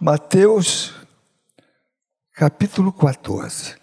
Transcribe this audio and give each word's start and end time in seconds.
Mateus, 0.00 0.92
capítulo 2.32 2.92
14. 2.92 3.76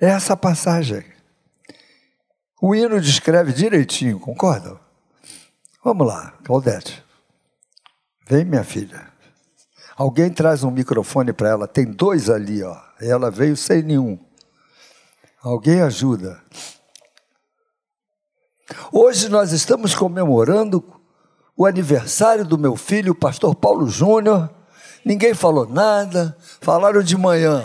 É 0.00 0.10
essa 0.10 0.36
passagem. 0.36 1.04
O 2.62 2.72
hino 2.72 3.00
descreve 3.00 3.52
direitinho, 3.52 4.20
concordam? 4.20 4.78
Vamos 5.82 6.06
lá, 6.06 6.38
Claudete. 6.44 7.04
Vem, 8.28 8.44
minha 8.44 8.62
filha. 8.62 9.10
Alguém 9.96 10.32
traz 10.32 10.62
um 10.62 10.70
microfone 10.70 11.32
para 11.32 11.48
ela. 11.48 11.66
Tem 11.66 11.84
dois 11.84 12.30
ali, 12.30 12.62
ó. 12.62 12.80
Ela 13.00 13.28
veio 13.28 13.56
sem 13.56 13.82
nenhum. 13.82 14.18
Alguém 15.42 15.82
ajuda. 15.82 16.40
Hoje 18.92 19.28
nós 19.28 19.50
estamos 19.50 19.96
comemorando 19.96 20.99
o 21.60 21.66
aniversário 21.66 22.42
do 22.42 22.56
meu 22.56 22.74
filho, 22.74 23.12
o 23.12 23.14
pastor 23.14 23.54
Paulo 23.54 23.86
Júnior. 23.86 24.48
Ninguém 25.04 25.34
falou 25.34 25.68
nada, 25.68 26.34
falaram 26.58 27.02
de 27.02 27.18
manhã. 27.18 27.62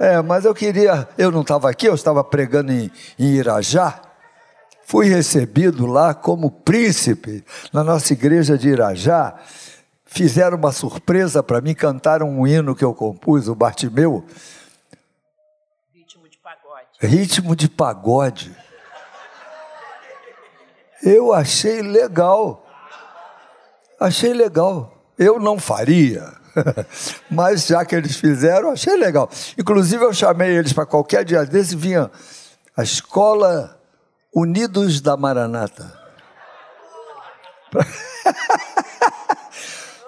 É, 0.00 0.20
mas 0.20 0.44
eu 0.44 0.52
queria, 0.52 1.08
eu 1.16 1.30
não 1.30 1.42
estava 1.42 1.70
aqui, 1.70 1.86
eu 1.86 1.94
estava 1.94 2.24
pregando 2.24 2.72
em, 2.72 2.90
em 3.16 3.26
Irajá. 3.36 4.02
Fui 4.84 5.06
recebido 5.06 5.86
lá 5.86 6.12
como 6.12 6.50
príncipe 6.50 7.44
na 7.72 7.84
nossa 7.84 8.12
igreja 8.14 8.58
de 8.58 8.70
Irajá. 8.70 9.36
Fizeram 10.04 10.56
uma 10.56 10.72
surpresa 10.72 11.40
para 11.40 11.60
mim, 11.60 11.72
cantaram 11.72 12.28
um 12.28 12.44
hino 12.44 12.74
que 12.74 12.84
eu 12.84 12.92
compus, 12.92 13.46
o 13.46 13.54
Bartimeu. 13.54 14.24
Ritmo 15.94 16.28
de 16.28 16.36
pagode. 16.36 16.88
Ritmo 17.00 17.54
de 17.54 17.68
pagode. 17.68 18.56
Eu 21.00 21.32
achei 21.32 21.80
legal. 21.80 22.66
Achei 24.00 24.32
legal. 24.32 24.96
Eu 25.18 25.38
não 25.38 25.58
faria, 25.58 26.32
mas 27.30 27.66
já 27.66 27.84
que 27.84 27.94
eles 27.94 28.16
fizeram, 28.16 28.70
achei 28.70 28.96
legal. 28.96 29.28
Inclusive, 29.58 30.02
eu 30.02 30.14
chamei 30.14 30.56
eles 30.56 30.72
para 30.72 30.86
qualquer 30.86 31.22
dia 31.26 31.44
desse, 31.44 31.76
vinha 31.76 32.10
a 32.74 32.82
escola 32.82 33.78
Unidos 34.34 35.02
da 35.02 35.16
Maranata. 35.16 35.98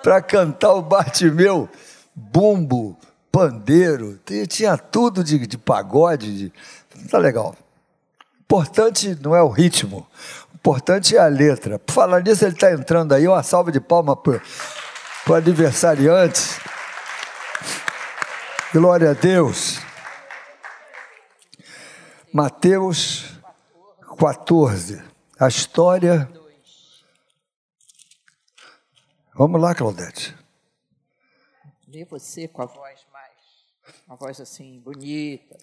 Para 0.02 0.20
cantar 0.22 0.72
o 0.72 0.82
Bartimeu, 0.82 1.68
bumbo, 2.14 2.98
pandeiro, 3.30 4.18
tinha 4.48 4.76
tudo 4.76 5.22
de, 5.22 5.46
de 5.46 5.56
pagode, 5.56 6.50
de, 6.50 6.52
tá 7.08 7.18
legal. 7.18 7.54
Importante 8.40 9.16
não 9.22 9.34
é 9.34 9.42
o 9.42 9.48
ritmo, 9.48 10.06
importante 10.62 11.16
é 11.16 11.18
a 11.18 11.26
letra. 11.26 11.76
Por 11.76 11.92
falar 11.92 12.22
nisso, 12.22 12.44
ele 12.44 12.54
está 12.54 12.70
entrando 12.70 13.12
aí. 13.12 13.26
Uma 13.26 13.42
salva 13.42 13.72
de 13.72 13.80
palmas 13.80 14.16
para 14.22 14.40
o 15.28 15.34
aniversariante. 15.34 16.40
Glória 18.72 19.10
a 19.10 19.12
Deus. 19.12 19.80
Mateus 22.32 23.40
14. 24.16 25.02
A 25.36 25.48
história. 25.48 26.30
Vamos 29.34 29.60
lá, 29.60 29.74
Claudete. 29.74 30.32
Lê 31.88 32.04
você 32.04 32.46
com 32.46 32.62
a 32.62 32.66
voz 32.66 33.00
mais. 33.12 33.32
Uma 34.06 34.14
voz 34.14 34.40
assim, 34.40 34.78
bonita. 34.78 35.56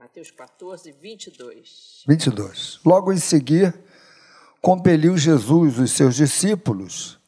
Mateus 0.00 0.30
14, 0.30 0.92
22. 0.92 2.04
22. 2.08 2.80
Logo 2.86 3.12
em 3.12 3.18
seguir, 3.18 3.78
compeliu 4.62 5.14
Jesus 5.14 5.78
os 5.78 5.90
seus 5.90 6.16
discípulos 6.16 7.20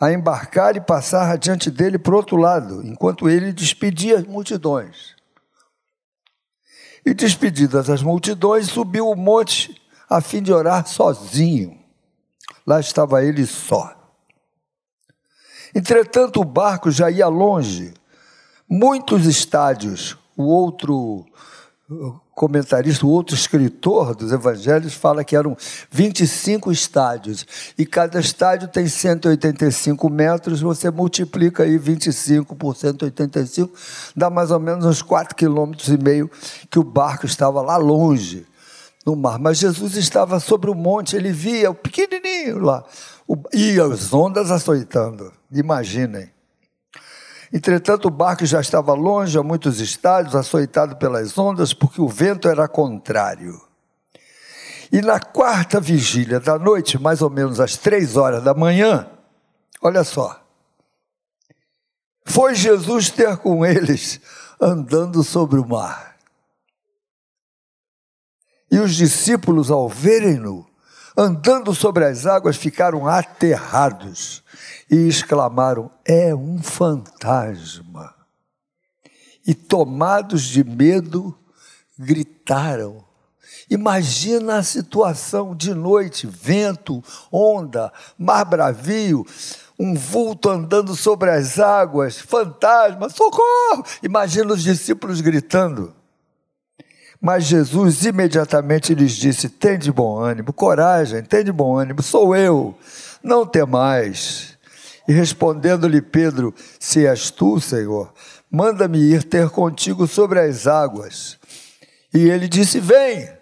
a 0.00 0.12
embarcar 0.12 0.74
e 0.74 0.80
passar 0.80 1.30
adiante 1.30 1.70
dele 1.70 1.96
para 1.96 2.12
o 2.12 2.16
outro 2.16 2.36
lado, 2.36 2.84
enquanto 2.84 3.28
ele 3.28 3.52
despedia 3.52 4.18
as 4.18 4.24
multidões. 4.24 5.14
E 7.06 7.14
despedidas 7.14 7.88
as 7.88 8.02
multidões, 8.02 8.66
subiu 8.66 9.08
o 9.08 9.14
monte 9.14 9.80
a 10.10 10.20
fim 10.20 10.42
de 10.42 10.52
orar 10.52 10.88
sozinho. 10.88 11.80
Lá 12.66 12.80
estava 12.80 13.22
ele 13.22 13.46
só. 13.46 13.96
Entretanto, 15.72 16.40
o 16.40 16.44
barco 16.44 16.90
já 16.90 17.08
ia 17.12 17.28
longe, 17.28 17.94
muitos 18.68 19.24
estádios. 19.24 20.18
O 20.36 20.42
outro 20.42 21.24
comentarista, 22.34 23.06
outro 23.06 23.34
escritor 23.34 24.14
dos 24.14 24.30
evangelhos, 24.30 24.92
fala 24.92 25.24
que 25.24 25.34
eram 25.34 25.56
25 25.90 26.70
estádios. 26.70 27.46
E 27.78 27.86
cada 27.86 28.20
estádio 28.20 28.68
tem 28.68 28.86
185 28.86 30.08
metros, 30.10 30.60
você 30.60 30.90
multiplica 30.90 31.62
aí 31.62 31.78
25 31.78 32.54
por 32.54 32.76
185, 32.76 33.72
dá 34.14 34.28
mais 34.28 34.50
ou 34.50 34.60
menos 34.60 34.84
uns 34.84 35.02
4,5 35.02 35.34
quilômetros 35.34 35.88
e 35.88 35.96
meio 35.96 36.30
que 36.70 36.78
o 36.78 36.84
barco 36.84 37.26
estava 37.26 37.62
lá 37.62 37.76
longe 37.76 38.46
no 39.06 39.16
mar. 39.16 39.38
Mas 39.38 39.58
Jesus 39.58 39.96
estava 39.96 40.38
sobre 40.38 40.70
o 40.70 40.74
monte, 40.74 41.16
ele 41.16 41.32
via 41.32 41.70
o 41.70 41.74
pequenininho 41.74 42.58
lá, 42.58 42.84
e 43.52 43.80
as 43.80 44.12
ondas 44.12 44.50
açoitando. 44.50 45.32
Imaginem. 45.50 46.37
Entretanto, 47.52 48.08
o 48.08 48.10
barco 48.10 48.44
já 48.44 48.60
estava 48.60 48.92
longe, 48.92 49.38
a 49.38 49.42
muitos 49.42 49.80
estádios, 49.80 50.34
açoitado 50.34 50.96
pelas 50.96 51.36
ondas, 51.38 51.72
porque 51.72 52.00
o 52.00 52.08
vento 52.08 52.48
era 52.48 52.68
contrário. 52.68 53.60
E 54.92 55.00
na 55.00 55.18
quarta 55.18 55.80
vigília 55.80 56.40
da 56.40 56.58
noite, 56.58 56.98
mais 56.98 57.22
ou 57.22 57.30
menos 57.30 57.60
às 57.60 57.76
três 57.76 58.16
horas 58.16 58.42
da 58.42 58.54
manhã, 58.54 59.08
olha 59.82 60.04
só, 60.04 60.42
foi 62.24 62.54
Jesus 62.54 63.10
ter 63.10 63.36
com 63.38 63.64
eles 63.64 64.20
andando 64.60 65.22
sobre 65.24 65.58
o 65.58 65.66
mar. 65.66 66.16
E 68.70 68.78
os 68.78 68.94
discípulos, 68.94 69.70
ao 69.70 69.88
verem-no, 69.88 70.66
andando 71.16 71.74
sobre 71.74 72.04
as 72.04 72.26
águas, 72.26 72.56
ficaram 72.56 73.08
aterrados 73.08 74.42
e 74.90 75.08
exclamaram: 75.08 75.90
É 76.04 76.34
um 76.34 76.62
fantasma. 76.62 78.14
E 79.46 79.54
tomados 79.54 80.42
de 80.42 80.62
medo, 80.62 81.36
gritaram. 81.98 83.04
Imagina 83.70 84.58
a 84.58 84.62
situação 84.62 85.54
de 85.54 85.74
noite, 85.74 86.26
vento, 86.26 87.02
onda, 87.30 87.92
mar 88.18 88.44
bravio, 88.44 89.26
um 89.78 89.94
vulto 89.94 90.48
andando 90.48 90.94
sobre 90.94 91.30
as 91.30 91.58
águas, 91.58 92.18
fantasma, 92.18 93.08
socorro! 93.10 93.84
Imagina 94.02 94.52
os 94.52 94.62
discípulos 94.62 95.20
gritando. 95.20 95.94
Mas 97.20 97.44
Jesus 97.44 98.04
imediatamente 98.04 98.94
lhes 98.94 99.12
disse: 99.12 99.48
Tem 99.48 99.78
de 99.78 99.90
bom 99.92 100.18
ânimo, 100.18 100.52
coragem, 100.52 101.22
tem 101.22 101.44
de 101.44 101.52
bom 101.52 101.76
ânimo, 101.76 102.02
sou 102.02 102.34
eu, 102.34 102.76
não 103.22 103.44
temais. 103.44 104.57
E 105.08 105.12
respondendo-lhe 105.12 106.02
Pedro: 106.02 106.54
Se 106.78 107.06
és 107.06 107.30
tu, 107.30 107.58
Senhor, 107.58 108.12
manda-me 108.50 108.98
ir 108.98 109.22
ter 109.22 109.48
contigo 109.48 110.06
sobre 110.06 110.38
as 110.38 110.66
águas. 110.66 111.38
E 112.12 112.28
ele 112.28 112.46
disse: 112.46 112.78
Vem. 112.78 113.36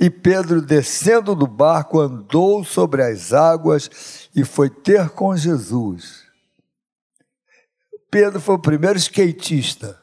E 0.00 0.10
Pedro, 0.10 0.60
descendo 0.60 1.36
do 1.36 1.46
barco, 1.46 2.00
andou 2.00 2.64
sobre 2.64 3.04
as 3.04 3.32
águas 3.32 4.28
e 4.34 4.44
foi 4.44 4.68
ter 4.68 5.10
com 5.10 5.36
Jesus. 5.36 6.24
Pedro 8.10 8.40
foi 8.40 8.56
o 8.56 8.60
primeiro 8.60 8.98
skatista. 8.98 10.02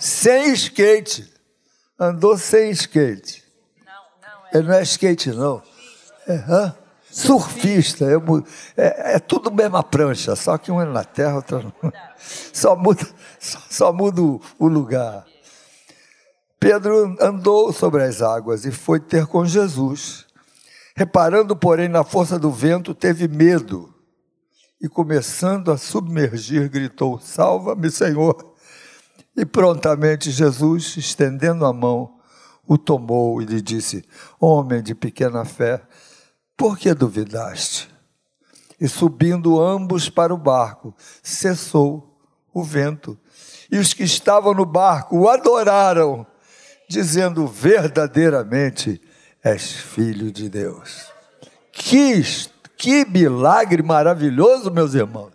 Sem 0.00 0.52
skate. 0.52 1.32
Andou 1.96 2.36
sem 2.36 2.70
skate. 2.70 3.44
Não, 3.86 3.92
não, 4.20 4.48
Ele 4.52 4.68
não 4.68 4.74
é 4.74 4.82
skate, 4.82 5.30
não. 5.30 5.62
É, 6.26 6.34
hã? 6.34 6.76
Surfista. 7.12 8.06
É, 8.06 8.82
é, 8.82 9.14
é, 9.16 9.18
tudo 9.18 9.52
mesma 9.52 9.82
prancha, 9.82 10.34
só 10.34 10.56
que 10.56 10.72
um 10.72 10.80
é 10.80 10.84
na 10.86 11.04
terra, 11.04 11.36
outro 11.36 11.62
não. 11.82 11.92
Só 12.52 12.76
muda, 12.76 13.04
só, 13.40 13.58
só 13.68 13.92
muda 13.92 14.22
o 14.56 14.68
lugar. 14.68 15.26
Pedro 16.60 17.16
andou 17.20 17.72
sobre 17.72 18.04
as 18.04 18.22
águas 18.22 18.64
e 18.64 18.70
foi 18.70 19.00
ter 19.00 19.26
com 19.26 19.44
Jesus. 19.44 20.24
Reparando, 20.94 21.56
porém, 21.56 21.88
na 21.88 22.04
força 22.04 22.38
do 22.38 22.52
vento, 22.52 22.94
teve 22.94 23.26
medo 23.26 23.92
e, 24.80 24.88
começando 24.88 25.72
a 25.72 25.76
submergir, 25.76 26.70
gritou: 26.70 27.18
Salva-me, 27.18 27.90
Senhor. 27.90 28.54
E 29.36 29.44
prontamente 29.44 30.30
Jesus, 30.30 30.96
estendendo 30.96 31.66
a 31.66 31.72
mão, 31.72 32.20
o 32.64 32.78
tomou 32.78 33.42
e 33.42 33.44
lhe 33.44 33.60
disse: 33.60 34.04
Homem 34.40 34.80
de 34.80 34.94
pequena 34.94 35.44
fé, 35.44 35.82
por 36.56 36.78
que 36.78 36.94
duvidaste? 36.94 37.90
E 38.80 38.88
subindo 38.88 39.60
ambos 39.60 40.08
para 40.08 40.34
o 40.34 40.38
barco, 40.38 40.94
cessou 41.22 42.20
o 42.52 42.62
vento. 42.62 43.18
E 43.70 43.78
os 43.78 43.94
que 43.94 44.02
estavam 44.02 44.52
no 44.54 44.66
barco 44.66 45.18
o 45.18 45.28
adoraram, 45.28 46.26
dizendo: 46.88 47.46
Verdadeiramente 47.46 49.00
és 49.42 49.72
filho 49.72 50.30
de 50.30 50.48
Deus. 50.48 51.10
Que, 51.72 52.22
Que 52.76 53.04
milagre 53.04 53.82
maravilhoso, 53.82 54.70
meus 54.70 54.94
irmãos. 54.94 55.32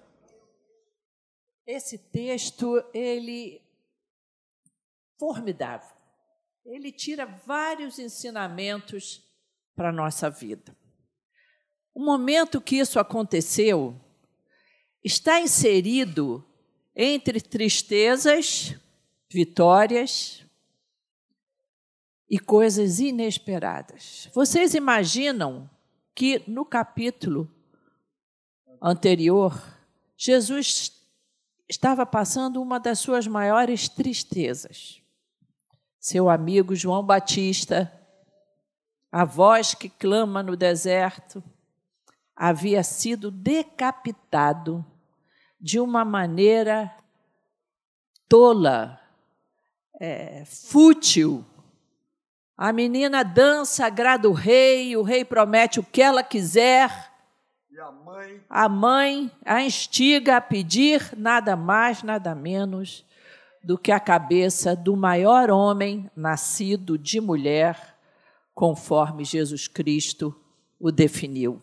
Esse 1.66 1.98
texto, 1.98 2.82
ele 2.94 3.62
formidável. 5.18 5.90
Ele 6.66 6.92
tira 6.92 7.26
vários 7.26 7.98
ensinamentos 7.98 9.26
para 9.76 9.90
a 9.90 9.94
nossa 9.94 10.30
vida. 10.30 10.77
O 11.98 12.00
momento 12.00 12.62
que 12.62 12.76
isso 12.76 13.00
aconteceu 13.00 14.00
está 15.04 15.42
inserido 15.42 16.46
entre 16.96 17.42
tristezas, 17.42 18.76
vitórias 19.28 20.46
e 22.30 22.38
coisas 22.38 23.00
inesperadas. 23.00 24.30
Vocês 24.32 24.76
imaginam 24.76 25.68
que 26.14 26.44
no 26.48 26.64
capítulo 26.64 27.52
anterior, 28.80 29.60
Jesus 30.16 31.02
estava 31.68 32.06
passando 32.06 32.62
uma 32.62 32.80
das 32.80 33.00
suas 33.00 33.26
maiores 33.26 33.90
tristezas. 33.90 35.02
Seu 36.00 36.30
amigo 36.30 36.76
João 36.76 37.04
Batista, 37.04 37.92
a 39.12 39.26
voz 39.26 39.74
que 39.74 39.90
clama 39.90 40.44
no 40.44 40.56
deserto, 40.56 41.44
havia 42.38 42.84
sido 42.84 43.32
decapitado 43.32 44.86
de 45.60 45.80
uma 45.80 46.06
maneira 46.06 46.96
tola, 48.30 49.00
é, 50.00 50.44
fútil. 50.46 51.44
A 52.56 52.72
menina 52.72 53.24
dança, 53.24 53.88
agrada 53.88 54.30
o 54.30 54.34
rei, 54.34 54.96
o 54.96 55.02
rei 55.02 55.26
promete 55.26 55.80
o 55.80 55.84
que 55.84 56.02
ela 56.02 56.22
quiser. 56.22 57.12
E 57.72 57.80
a 57.80 57.92
mãe? 57.92 58.42
A 58.48 58.70
mãe 58.70 59.32
a 59.44 59.64
instiga 59.64 60.38
a 60.38 60.42
pedir 60.42 61.14
nada 61.18 61.56
mais, 61.56 62.04
nada 62.04 62.36
menos 62.36 63.04
do 63.64 63.78
que 63.78 63.92
a 63.92 64.00
cabeça 64.00 64.76
do 64.76 64.96
maior 64.96 65.50
homem 65.50 66.10
nascido 66.16 66.98
de 66.98 67.20
mulher, 67.20 67.98
conforme 68.54 69.26
Jesus 69.26 69.68
Cristo 69.68 70.36
o 70.80 70.92
definiu. 70.92 71.62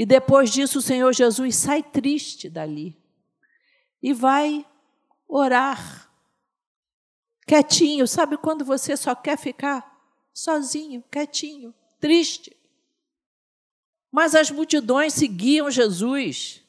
E 0.00 0.06
depois 0.06 0.48
disso, 0.48 0.78
o 0.78 0.82
Senhor 0.82 1.12
Jesus 1.12 1.56
sai 1.56 1.82
triste 1.82 2.48
dali 2.48 2.96
e 4.02 4.14
vai 4.14 4.64
orar. 5.28 6.10
Quietinho, 7.46 8.08
sabe 8.08 8.38
quando 8.38 8.64
você 8.64 8.96
só 8.96 9.14
quer 9.14 9.36
ficar 9.36 10.02
sozinho, 10.32 11.04
quietinho, 11.10 11.74
triste? 12.00 12.56
Mas 14.10 14.34
as 14.34 14.50
multidões 14.50 15.12
seguiam 15.12 15.70
Jesus. 15.70 16.64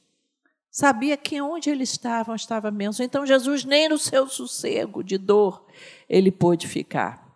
Sabia 0.70 1.16
que 1.16 1.40
onde 1.40 1.70
eles 1.70 1.92
estavam 1.92 2.36
estava 2.36 2.70
menos. 2.70 3.00
Então 3.00 3.26
Jesus 3.26 3.64
nem 3.64 3.88
no 3.88 3.98
seu 3.98 4.28
sossego 4.28 5.02
de 5.02 5.18
dor 5.18 5.66
ele 6.10 6.32
pôde 6.34 6.68
ficar. 6.68 7.34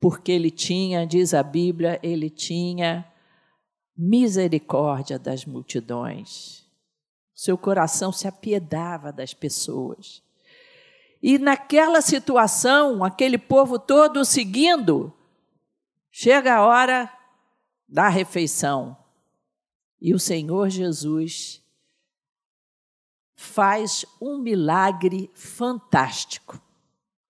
Porque 0.00 0.32
ele 0.32 0.50
tinha, 0.50 1.06
diz 1.06 1.34
a 1.34 1.42
Bíblia, 1.42 2.00
ele 2.02 2.30
tinha 2.30 3.06
misericórdia 4.00 5.18
das 5.18 5.44
multidões. 5.44 6.64
Seu 7.34 7.58
coração 7.58 8.10
se 8.10 8.26
apiedava 8.26 9.12
das 9.12 9.34
pessoas. 9.34 10.22
E 11.22 11.38
naquela 11.38 12.00
situação, 12.00 13.04
aquele 13.04 13.36
povo 13.36 13.78
todo 13.78 14.24
seguindo, 14.24 15.12
chega 16.10 16.54
a 16.54 16.66
hora 16.66 17.12
da 17.86 18.08
refeição. 18.08 18.96
E 20.00 20.14
o 20.14 20.18
Senhor 20.18 20.70
Jesus 20.70 21.62
faz 23.36 24.06
um 24.18 24.38
milagre 24.38 25.30
fantástico, 25.34 26.58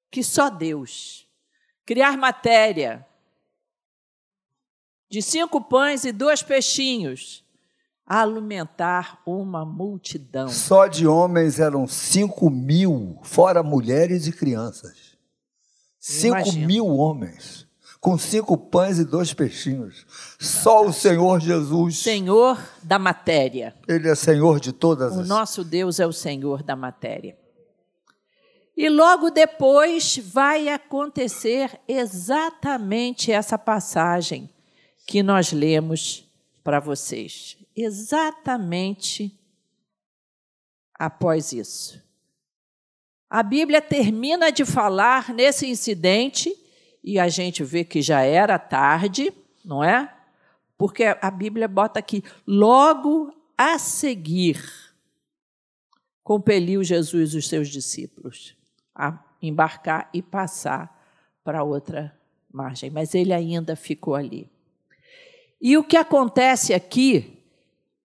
que 0.08 0.22
só 0.22 0.49
Deus. 0.49 1.26
Criar 1.84 2.17
matéria, 2.17 3.05
de 5.10 5.20
cinco 5.20 5.60
pães 5.60 6.04
e 6.04 6.12
dois 6.12 6.40
peixinhos, 6.40 7.44
alimentar 8.06 9.20
uma 9.26 9.64
multidão. 9.64 10.48
Só 10.48 10.86
de 10.86 11.04
homens 11.04 11.58
eram 11.58 11.88
cinco 11.88 12.48
mil, 12.48 13.18
fora 13.24 13.60
mulheres 13.60 14.28
e 14.28 14.32
crianças. 14.32 15.16
Cinco 15.98 16.52
mil 16.52 16.86
homens, 16.86 17.66
com 18.00 18.16
cinco 18.16 18.56
pães 18.56 19.00
e 19.00 19.04
dois 19.04 19.34
peixinhos. 19.34 20.06
Só 20.38 20.86
o 20.86 20.92
Senhor 20.92 21.40
Jesus. 21.40 21.98
Senhor 21.98 22.56
da 22.84 22.98
matéria. 22.98 23.74
Ele 23.88 24.08
é 24.08 24.14
Senhor 24.14 24.60
de 24.60 24.72
todas 24.72 25.16
o 25.16 25.20
as. 25.20 25.26
O 25.26 25.28
nosso 25.28 25.64
Deus 25.64 25.98
é 25.98 26.06
o 26.06 26.12
Senhor 26.12 26.62
da 26.62 26.76
matéria. 26.76 27.36
E 28.76 28.88
logo 28.88 29.28
depois 29.28 30.18
vai 30.32 30.68
acontecer 30.68 31.78
exatamente 31.86 33.30
essa 33.30 33.58
passagem 33.58 34.48
que 35.10 35.24
nós 35.24 35.52
lemos 35.52 36.24
para 36.62 36.78
vocês. 36.78 37.56
Exatamente 37.74 39.36
após 40.94 41.52
isso. 41.52 42.00
A 43.28 43.42
Bíblia 43.42 43.82
termina 43.82 44.52
de 44.52 44.64
falar 44.64 45.34
nesse 45.34 45.66
incidente 45.66 46.56
e 47.02 47.18
a 47.18 47.28
gente 47.28 47.64
vê 47.64 47.82
que 47.82 48.00
já 48.00 48.20
era 48.20 48.56
tarde, 48.56 49.32
não 49.64 49.82
é? 49.82 50.14
Porque 50.78 51.02
a 51.20 51.28
Bíblia 51.28 51.66
bota 51.66 51.98
aqui, 51.98 52.22
logo 52.46 53.34
a 53.58 53.80
seguir, 53.80 54.62
compeliu 56.22 56.84
Jesus 56.84 57.34
os 57.34 57.48
seus 57.48 57.68
discípulos 57.68 58.56
a 58.94 59.18
embarcar 59.42 60.08
e 60.14 60.22
passar 60.22 60.96
para 61.42 61.64
outra 61.64 62.16
margem, 62.48 62.90
mas 62.90 63.12
ele 63.12 63.32
ainda 63.32 63.74
ficou 63.74 64.14
ali. 64.14 64.48
E 65.60 65.76
o 65.76 65.84
que 65.84 65.96
acontece 65.96 66.72
aqui, 66.72 67.44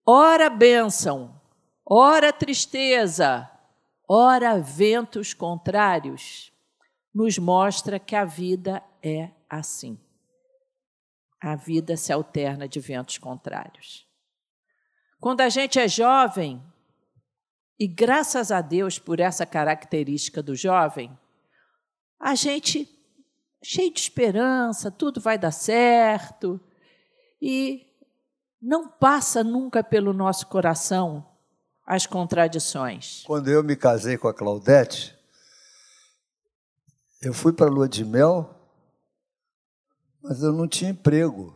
ora 0.04 0.50
bênção, 0.50 1.40
ora 1.84 2.32
tristeza, 2.32 3.50
ora 4.06 4.58
ventos 4.58 5.32
contrários, 5.32 6.52
nos 7.14 7.38
mostra 7.38 7.98
que 7.98 8.14
a 8.14 8.26
vida 8.26 8.82
é 9.02 9.30
assim. 9.48 9.98
A 11.40 11.56
vida 11.56 11.96
se 11.96 12.12
alterna 12.12 12.68
de 12.68 12.78
ventos 12.78 13.16
contrários. 13.16 14.06
Quando 15.18 15.40
a 15.40 15.48
gente 15.48 15.78
é 15.78 15.88
jovem, 15.88 16.62
e 17.78 17.86
graças 17.86 18.50
a 18.50 18.60
Deus 18.60 18.98
por 18.98 19.18
essa 19.18 19.46
característica 19.46 20.42
do 20.42 20.54
jovem, 20.54 21.16
a 22.20 22.34
gente 22.34 22.88
cheio 23.62 23.92
de 23.92 24.00
esperança, 24.00 24.90
tudo 24.90 25.20
vai 25.20 25.38
dar 25.38 25.50
certo, 25.50 26.60
e 27.40 27.86
não 28.60 28.88
passa 28.88 29.44
nunca 29.44 29.82
pelo 29.82 30.12
nosso 30.12 30.46
coração 30.46 31.24
as 31.86 32.06
contradições. 32.06 33.22
Quando 33.26 33.48
eu 33.48 33.62
me 33.62 33.76
casei 33.76 34.18
com 34.18 34.26
a 34.26 34.34
Claudete, 34.34 35.16
eu 37.22 37.32
fui 37.32 37.52
para 37.52 37.66
a 37.66 37.70
lua 37.70 37.88
de 37.88 38.04
mel, 38.04 38.50
mas 40.22 40.42
eu 40.42 40.52
não 40.52 40.66
tinha 40.66 40.90
emprego. 40.90 41.54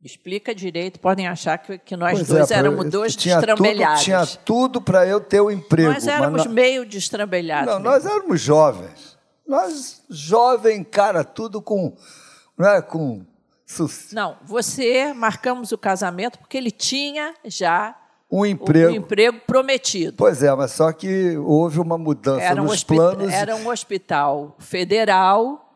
Explica 0.00 0.54
direito, 0.54 1.00
podem 1.00 1.26
achar 1.26 1.58
que, 1.58 1.76
que 1.76 1.96
nós 1.96 2.12
pois 2.12 2.30
é, 2.30 2.34
dois 2.34 2.50
é, 2.52 2.54
éramos 2.54 2.84
eu, 2.84 2.90
dois 2.90 3.16
tinha 3.16 3.36
destrambelhados. 3.36 3.98
Tudo, 3.98 4.04
tinha 4.04 4.26
tudo 4.44 4.80
para 4.80 5.06
eu 5.06 5.20
ter 5.20 5.40
o 5.40 5.46
um 5.46 5.50
emprego. 5.50 5.92
Nós 5.92 6.06
éramos 6.06 6.46
meio 6.46 6.86
destrambelhados. 6.86 7.66
Não, 7.66 7.80
mesmo. 7.80 7.90
nós 7.90 8.06
éramos 8.06 8.40
jovens. 8.40 9.18
Nós, 9.44 10.04
jovem, 10.08 10.84
cara, 10.84 11.24
tudo 11.24 11.60
com, 11.60 11.96
não 12.56 12.68
é, 12.68 12.80
com 13.76 13.86
não, 14.12 14.36
você 14.44 15.12
marcamos 15.12 15.72
o 15.72 15.78
casamento 15.78 16.38
porque 16.38 16.56
ele 16.56 16.70
tinha 16.70 17.34
já 17.44 17.96
um 18.30 18.44
emprego, 18.44 18.92
um 18.92 18.96
emprego 18.96 19.40
prometido. 19.46 20.14
Pois 20.16 20.42
é, 20.42 20.54
mas 20.54 20.72
só 20.72 20.92
que 20.92 21.36
houve 21.38 21.80
uma 21.80 21.96
mudança 21.96 22.42
era 22.42 22.62
um 22.62 22.66
nos 22.66 22.84
planos. 22.84 23.32
Era 23.32 23.56
um 23.56 23.68
hospital 23.68 24.56
federal 24.58 25.74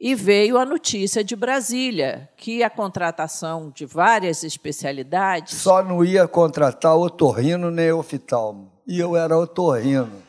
e 0.00 0.14
veio 0.14 0.56
a 0.56 0.64
notícia 0.64 1.22
de 1.22 1.36
Brasília 1.36 2.30
que 2.36 2.62
a 2.62 2.70
contratação 2.70 3.70
de 3.74 3.84
várias 3.84 4.42
especialidades. 4.44 5.54
Só 5.54 5.82
não 5.82 6.04
ia 6.04 6.26
contratar 6.26 6.96
otorrino 6.96 7.70
nem 7.70 7.92
oftalmo. 7.92 8.72
E 8.86 8.98
eu 8.98 9.16
era 9.16 9.36
otorrino. 9.36 10.22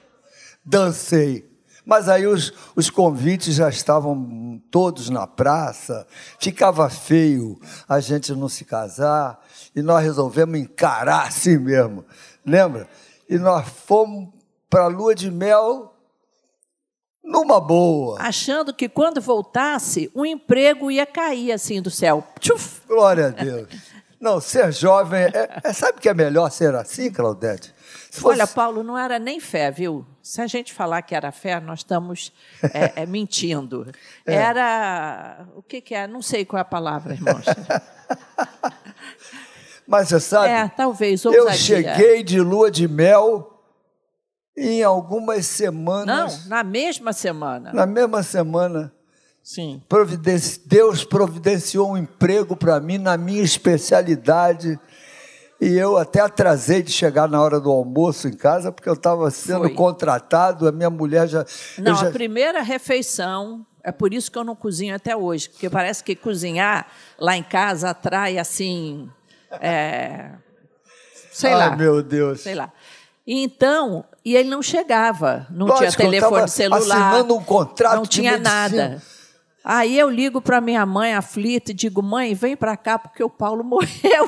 Dancei. 0.66 1.51
Mas 1.86 2.08
aí 2.08 2.28
os, 2.28 2.54
os 2.76 2.90
convites 2.90 3.56
já 3.56 3.70
estavam 3.70 4.62
todos 4.70 5.10
na 5.10 5.26
praça, 5.26 6.08
ficava 6.40 6.90
feio 6.90 7.60
a 7.88 8.00
gente 8.00 8.34
não 8.34 8.48
se 8.48 8.64
casar, 8.64 9.40
e 9.76 9.82
nós 9.82 10.04
resolvemos 10.04 10.60
encarar 10.60 11.28
assim 11.28 11.58
mesmo, 11.58 12.06
lembra? 12.46 12.88
E 13.28 13.38
nós 13.38 13.68
fomos 13.68 14.30
para 14.70 14.84
a 14.84 14.88
lua 14.88 15.16
de 15.16 15.32
mel 15.32 15.94
numa 17.24 17.60
boa. 17.60 18.18
Achando 18.20 18.74
que 18.74 18.90
quando 18.90 19.22
voltasse, 19.22 20.12
um 20.16 20.26
emprego 20.26 20.92
ia 20.92 21.06
cair 21.06 21.52
assim 21.52 21.82
do 21.82 21.90
céu. 21.90 22.26
Tchuf! 22.40 22.82
Glória 22.88 23.28
a 23.28 23.30
Deus. 23.30 23.68
Não, 24.20 24.40
ser 24.40 24.72
jovem. 24.72 25.24
É, 25.24 25.62
é, 25.64 25.74
sabe 25.74 26.00
que 26.00 26.08
é 26.08 26.14
melhor 26.14 26.52
ser 26.52 26.76
assim, 26.76 27.12
Claudete? 27.12 27.74
Fosse... 28.12 28.36
Olha, 28.36 28.46
Paulo, 28.46 28.84
não 28.84 28.98
era 28.98 29.18
nem 29.18 29.40
fé, 29.40 29.72
viu? 29.72 30.06
Se 30.22 30.42
a 30.42 30.48
gente 30.48 30.74
falar 30.74 31.02
que 31.02 31.16
era 31.16 31.32
fé, 31.32 31.62
nós 31.62 31.80
estamos 31.80 32.34
é, 32.62 32.92
é, 33.04 33.06
mentindo. 33.06 33.90
É. 34.26 34.36
Era. 34.36 35.48
O 35.56 35.64
que, 35.64 35.80
que 35.80 35.96
é? 35.96 36.06
Não 36.08 36.22
sei 36.22 36.44
qual 36.44 36.58
é 36.58 36.62
a 36.62 36.66
palavra, 36.66 37.14
irmãos. 37.14 37.46
Mas 39.88 40.10
você 40.10 40.20
sabe? 40.20 40.50
É, 40.50 40.68
talvez. 40.68 41.26
Ousadia. 41.26 41.50
Eu 41.50 41.54
cheguei 41.54 42.22
de 42.22 42.42
lua 42.42 42.70
de 42.70 42.86
mel 42.86 43.64
em 44.58 44.84
algumas 44.84 45.46
semanas. 45.46 46.44
Não, 46.44 46.50
na 46.50 46.64
mesma 46.64 47.14
semana. 47.14 47.72
Na 47.72 47.86
mesma 47.86 48.24
semana. 48.24 48.94
Sim. 49.42 49.82
Providenci... 49.88 50.62
Deus 50.66 51.06
providenciou 51.06 51.92
um 51.92 51.98
emprego 51.98 52.58
para 52.58 52.78
mim 52.82 52.98
na 52.98 53.16
minha 53.16 53.42
especialidade. 53.42 54.78
E 55.62 55.78
eu 55.78 55.96
até 55.96 56.20
atrasei 56.20 56.82
de 56.82 56.92
chegar 56.92 57.30
na 57.30 57.40
hora 57.40 57.60
do 57.60 57.70
almoço 57.70 58.28
em 58.28 58.34
casa, 58.34 58.72
porque 58.72 58.90
eu 58.90 58.94
estava 58.94 59.30
sendo 59.30 59.60
Foi. 59.60 59.74
contratado, 59.76 60.68
a 60.68 60.72
minha 60.72 60.90
mulher 60.90 61.28
já. 61.28 61.46
Não, 61.78 61.94
já... 61.94 62.08
a 62.08 62.12
primeira 62.12 62.64
refeição, 62.64 63.64
é 63.84 63.92
por 63.92 64.12
isso 64.12 64.32
que 64.32 64.40
eu 64.40 64.44
não 64.44 64.56
cozinho 64.56 64.96
até 64.96 65.16
hoje, 65.16 65.50
porque 65.50 65.70
parece 65.70 66.04
que 66.04 66.16
cozinhar 66.16 66.88
lá 67.20 67.38
em 67.38 67.44
casa 67.44 67.92
atrai 67.92 68.40
assim. 68.40 69.08
É... 69.52 70.32
Sei 71.32 71.52
Ai, 71.52 71.70
lá. 71.70 71.76
meu 71.76 72.02
Deus. 72.02 72.42
Sei 72.42 72.56
lá. 72.56 72.74
Então, 73.26 74.04
e 74.26 74.36
ele 74.36 74.50
não 74.50 74.64
chegava, 74.64 75.46
não 75.52 75.68
Lógico, 75.68 75.92
tinha 75.92 76.10
telefone 76.10 76.48
celular. 76.48 77.10
Assinando 77.12 77.36
um 77.36 77.44
contrato 77.44 77.98
não 77.98 78.06
tinha 78.08 78.40
nada. 78.40 79.00
Aí 79.64 79.98
eu 79.98 80.10
ligo 80.10 80.42
para 80.42 80.60
minha 80.60 80.84
mãe 80.88 81.14
aflita 81.14 81.70
e 81.70 81.74
digo: 81.76 82.02
mãe, 82.02 82.34
vem 82.34 82.58
para 82.58 82.76
cá 82.76 82.98
porque 82.98 83.24
o 83.24 83.30
Paulo 83.30 83.62
morreu. 83.64 84.28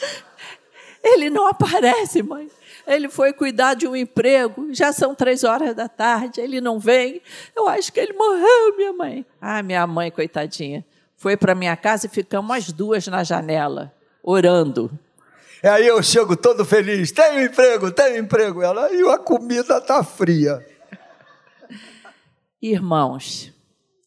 Ele 1.02 1.30
não 1.30 1.46
aparece, 1.46 2.22
mãe. 2.22 2.50
Ele 2.86 3.08
foi 3.08 3.32
cuidar 3.32 3.74
de 3.74 3.86
um 3.86 3.94
emprego, 3.94 4.68
já 4.72 4.92
são 4.92 5.14
três 5.14 5.44
horas 5.44 5.74
da 5.74 5.88
tarde, 5.88 6.40
ele 6.40 6.60
não 6.60 6.78
vem. 6.78 7.22
Eu 7.54 7.68
acho 7.68 7.92
que 7.92 8.00
ele 8.00 8.12
morreu, 8.12 8.76
minha 8.76 8.92
mãe. 8.92 9.26
Ah, 9.40 9.62
minha 9.62 9.86
mãe, 9.86 10.10
coitadinha. 10.10 10.84
Foi 11.16 11.36
para 11.36 11.54
minha 11.54 11.76
casa 11.76 12.06
e 12.06 12.08
ficamos 12.08 12.56
as 12.56 12.72
duas 12.72 13.06
na 13.06 13.22
janela, 13.22 13.94
orando. 14.22 14.90
E 15.62 15.68
aí 15.68 15.86
eu 15.86 16.02
chego 16.02 16.36
todo 16.36 16.64
feliz, 16.64 17.12
tenho 17.12 17.44
emprego, 17.44 17.92
tenho 17.92 18.18
emprego. 18.18 18.62
Ela, 18.62 18.90
e 18.92 19.02
a 19.08 19.18
comida 19.18 19.76
está 19.78 20.02
fria. 20.02 20.66
Irmãos, 22.60 23.52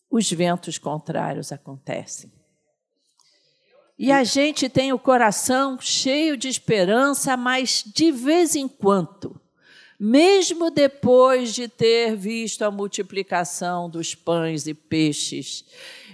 os 0.09 0.31
ventos 0.31 0.77
contrários 0.77 1.51
acontecem. 1.51 2.31
E 3.97 4.12
a 4.12 4.23
gente 4.23 4.67
tem 4.69 4.91
o 4.91 4.97
coração 4.97 5.79
cheio 5.79 6.35
de 6.35 6.47
esperança, 6.47 7.38
mas 7.38 7.83
de 7.85 8.12
vez 8.12 8.55
em 8.55 8.67
quando, 8.67 9.39
mesmo 10.00 10.71
depois 10.71 11.53
de 11.53 11.67
ter 11.67 12.15
visto 12.15 12.63
a 12.63 12.71
multiplicação 12.71 13.88
dos 13.88 14.15
pães 14.15 14.65
e 14.65 14.73
peixes, 14.73 15.63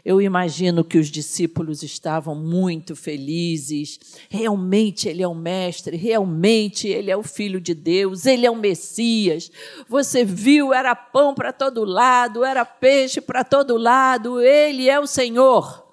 eu 0.04 0.22
imagino 0.22 0.84
que 0.84 0.98
os 0.98 1.08
discípulos 1.08 1.82
estavam 1.82 2.36
muito 2.36 2.96
felizes. 2.96 4.00
Realmente 4.30 5.08
ele 5.08 5.24
é 5.24 5.28
o 5.28 5.36
mestre, 5.36 5.96
realmente 5.96 6.88
ele 6.88 7.10
é 7.10 7.18
o 7.18 7.24
filho 7.24 7.62
de 7.62 7.74
Deus, 7.74 8.26
ele 8.26 8.46
é 8.46 8.52
o 8.52 8.56
Messias. 8.56 9.50
Você 9.88 10.26
viu, 10.26 10.74
era 10.74 10.96
pão 10.96 11.34
para 11.34 11.54
todo 11.54 11.86
lado, 11.86 12.44
era 12.44 12.66
peixe 12.66 13.22
para 13.22 13.44
todo 13.44 13.78
lado, 13.78 14.42
ele 14.42 14.90
é 14.90 15.00
o 15.00 15.08
Senhor 15.08 15.89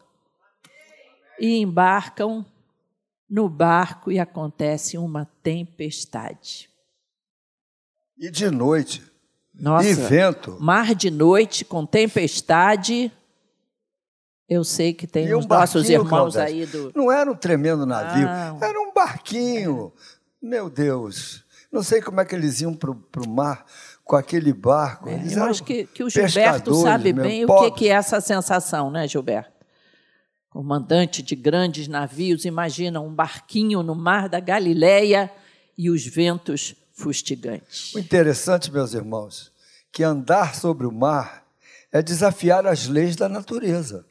e 1.38 1.56
embarcam 1.58 2.44
no 3.28 3.48
barco 3.48 4.10
e 4.10 4.18
acontece 4.18 4.96
uma 4.96 5.28
tempestade. 5.42 6.70
E 8.18 8.30
de 8.30 8.50
noite. 8.50 9.02
Nossa, 9.54 9.88
e 9.88 9.94
vento. 9.94 10.56
Mar 10.60 10.94
de 10.94 11.10
noite 11.10 11.64
com 11.64 11.84
tempestade. 11.84 13.12
Eu 14.48 14.62
sei 14.62 14.94
que 14.94 15.06
tem 15.06 15.34
os 15.34 15.44
um 15.44 15.48
nossos 15.48 15.88
irmãos 15.88 16.36
aí 16.36 16.66
do. 16.66 16.92
Não 16.94 17.10
era 17.10 17.30
um 17.30 17.34
tremendo 17.34 17.84
navio, 17.84 18.28
ah. 18.28 18.56
era 18.60 18.78
um 18.80 18.92
barquinho. 18.92 19.92
Meu 20.40 20.70
Deus. 20.70 21.44
Não 21.72 21.82
sei 21.82 22.00
como 22.00 22.20
é 22.20 22.24
que 22.24 22.34
eles 22.34 22.60
iam 22.60 22.72
para 22.72 22.90
o 22.90 23.28
mar 23.28 23.66
com 24.04 24.14
aquele 24.14 24.52
barco. 24.52 25.08
É, 25.08 25.20
eu 25.34 25.44
acho 25.44 25.64
que, 25.64 25.84
que 25.86 26.04
o 26.04 26.08
Gilberto 26.08 26.74
sabe 26.76 27.12
bem 27.12 27.44
o 27.44 27.58
que, 27.58 27.70
que 27.72 27.88
é 27.88 27.92
essa 27.92 28.20
sensação, 28.20 28.90
né, 28.90 29.08
Gilberto? 29.08 29.55
Comandante 30.56 31.22
de 31.22 31.36
grandes 31.36 31.86
navios, 31.86 32.46
imagina 32.46 32.98
um 32.98 33.14
barquinho 33.14 33.82
no 33.82 33.94
mar 33.94 34.26
da 34.26 34.40
Galileia 34.40 35.30
e 35.76 35.90
os 35.90 36.06
ventos 36.06 36.74
fustigantes. 36.94 37.94
O 37.94 37.98
interessante, 37.98 38.72
meus 38.72 38.94
irmãos, 38.94 39.52
que 39.92 40.02
andar 40.02 40.54
sobre 40.54 40.86
o 40.86 40.90
mar 40.90 41.44
é 41.92 42.00
desafiar 42.00 42.66
as 42.66 42.86
leis 42.86 43.16
da 43.16 43.28
natureza. 43.28 44.06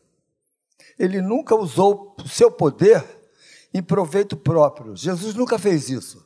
Ele 1.00 1.20
nunca 1.20 1.56
usou 1.56 2.16
o 2.24 2.30
seu 2.30 2.52
poder 2.52 3.04
em 3.74 3.82
proveito 3.82 4.38
próprio. 4.38 4.96
Jesus 4.96 5.34
nunca 5.34 5.58
fez 5.58 5.90
isso. 5.90 6.24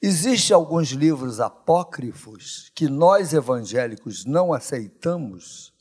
Existem 0.00 0.54
alguns 0.54 0.90
livros 0.90 1.40
apócrifos 1.40 2.70
que 2.76 2.88
nós 2.88 3.32
evangélicos 3.32 4.24
não 4.24 4.52
aceitamos 4.52 5.71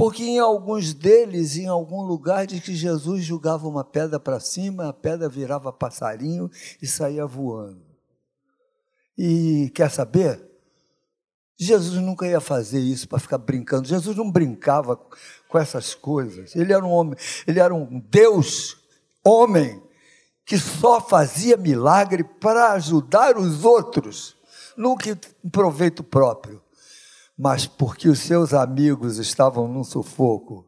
porque 0.00 0.24
em 0.24 0.38
alguns 0.38 0.94
deles, 0.94 1.58
em 1.58 1.66
algum 1.66 2.00
lugar, 2.00 2.46
diz 2.46 2.62
que 2.64 2.74
Jesus 2.74 3.22
jogava 3.22 3.68
uma 3.68 3.84
pedra 3.84 4.18
para 4.18 4.40
cima, 4.40 4.88
a 4.88 4.94
pedra 4.94 5.28
virava 5.28 5.70
passarinho 5.70 6.50
e 6.80 6.86
saía 6.86 7.26
voando. 7.26 7.82
E 9.18 9.70
quer 9.74 9.90
saber? 9.90 10.42
Jesus 11.54 12.00
nunca 12.00 12.26
ia 12.26 12.40
fazer 12.40 12.80
isso 12.80 13.06
para 13.06 13.18
ficar 13.18 13.36
brincando. 13.36 13.86
Jesus 13.86 14.16
não 14.16 14.30
brincava 14.30 14.96
com 15.46 15.58
essas 15.58 15.94
coisas. 15.94 16.56
Ele 16.56 16.72
era 16.72 16.82
um 16.82 16.90
homem, 16.90 17.14
ele 17.46 17.60
era 17.60 17.74
um 17.74 18.00
Deus, 18.00 18.78
homem, 19.22 19.82
que 20.46 20.56
só 20.56 20.98
fazia 20.98 21.58
milagre 21.58 22.24
para 22.24 22.72
ajudar 22.72 23.36
os 23.36 23.66
outros, 23.66 24.34
nunca 24.78 25.10
em 25.10 25.50
proveito 25.50 26.02
próprio 26.02 26.62
mas 27.40 27.66
porque 27.66 28.06
os 28.06 28.18
seus 28.18 28.52
amigos 28.52 29.16
estavam 29.16 29.66
num 29.66 29.82
sufoco, 29.82 30.66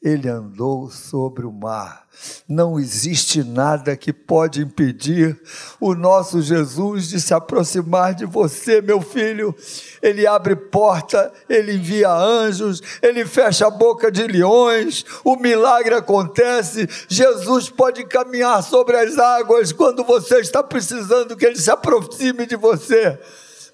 ele 0.00 0.28
andou 0.28 0.88
sobre 0.88 1.44
o 1.44 1.50
mar. 1.50 2.06
Não 2.48 2.78
existe 2.78 3.42
nada 3.42 3.96
que 3.96 4.12
pode 4.12 4.62
impedir 4.62 5.40
o 5.80 5.96
nosso 5.96 6.40
Jesus 6.40 7.08
de 7.08 7.20
se 7.20 7.34
aproximar 7.34 8.14
de 8.14 8.24
você, 8.24 8.80
meu 8.80 9.00
filho. 9.00 9.52
Ele 10.00 10.24
abre 10.24 10.54
porta, 10.54 11.32
ele 11.48 11.74
envia 11.74 12.12
anjos, 12.12 12.80
ele 13.02 13.26
fecha 13.26 13.66
a 13.66 13.70
boca 13.70 14.10
de 14.10 14.24
leões, 14.24 15.04
o 15.24 15.34
milagre 15.34 15.96
acontece. 15.96 16.88
Jesus 17.08 17.68
pode 17.68 18.04
caminhar 18.04 18.62
sobre 18.62 18.96
as 18.96 19.18
águas 19.18 19.72
quando 19.72 20.04
você 20.04 20.38
está 20.38 20.62
precisando 20.62 21.36
que 21.36 21.46
ele 21.46 21.58
se 21.58 21.70
aproxime 21.70 22.46
de 22.46 22.54
você 22.54 23.18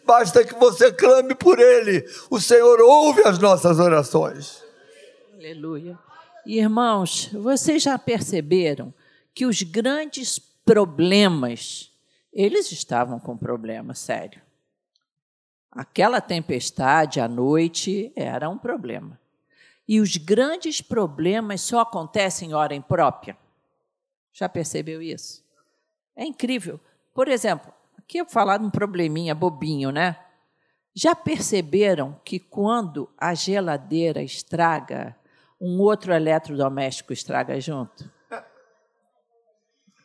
basta 0.08 0.42
que 0.42 0.54
você 0.54 0.90
clame 0.90 1.34
por 1.34 1.58
Ele. 1.58 2.02
O 2.30 2.40
Senhor 2.40 2.80
ouve 2.80 3.20
as 3.24 3.38
nossas 3.38 3.78
orações. 3.78 4.64
Aleluia. 5.34 5.98
Irmãos, 6.46 7.28
vocês 7.34 7.82
já 7.82 7.98
perceberam 7.98 8.92
que 9.34 9.44
os 9.44 9.62
grandes 9.62 10.38
problemas, 10.64 11.92
eles 12.32 12.72
estavam 12.72 13.20
com 13.20 13.36
problema 13.36 13.92
sério. 13.94 14.40
Aquela 15.70 16.22
tempestade 16.22 17.20
à 17.20 17.28
noite 17.28 18.10
era 18.16 18.48
um 18.48 18.56
problema. 18.56 19.20
E 19.86 20.00
os 20.00 20.16
grandes 20.16 20.80
problemas 20.80 21.60
só 21.60 21.80
acontecem 21.80 22.50
em 22.50 22.54
hora 22.54 22.74
imprópria. 22.74 23.36
Já 24.32 24.48
percebeu 24.48 25.02
isso? 25.02 25.44
É 26.16 26.24
incrível. 26.24 26.80
Por 27.12 27.28
exemplo, 27.28 27.72
Aqui 28.08 28.16
eu 28.16 28.24
falar 28.24 28.56
de 28.56 28.64
um 28.64 28.70
probleminha 28.70 29.34
bobinho, 29.34 29.90
né? 29.90 30.16
Já 30.94 31.14
perceberam 31.14 32.18
que 32.24 32.38
quando 32.38 33.06
a 33.18 33.34
geladeira 33.34 34.22
estraga, 34.22 35.14
um 35.60 35.78
outro 35.78 36.14
eletrodoméstico 36.14 37.12
estraga 37.12 37.60
junto? 37.60 38.10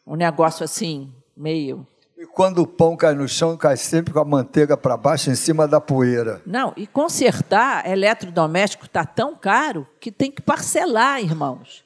Um 0.05 0.17
negócio 0.17 0.65
assim, 0.65 1.15
meio. 1.33 1.87
E 2.17 2.25
quando 2.25 2.61
o 2.61 2.67
pão 2.67 2.97
cai 2.97 3.13
no 3.13 3.25
chão, 3.25 3.55
cai 3.55 3.77
sempre 3.77 4.13
com 4.13 4.19
a 4.19 4.25
manteiga 4.25 4.75
para 4.75 4.97
baixo, 4.97 5.31
em 5.31 5.35
cima 5.35 5.65
da 5.65 5.79
poeira. 5.79 6.41
Não, 6.45 6.73
e 6.75 6.85
consertar 6.85 7.89
eletrodoméstico 7.89 8.85
está 8.85 9.05
tão 9.05 9.33
caro 9.33 9.87
que 10.01 10.11
tem 10.11 10.29
que 10.29 10.41
parcelar, 10.41 11.21
irmãos. 11.21 11.82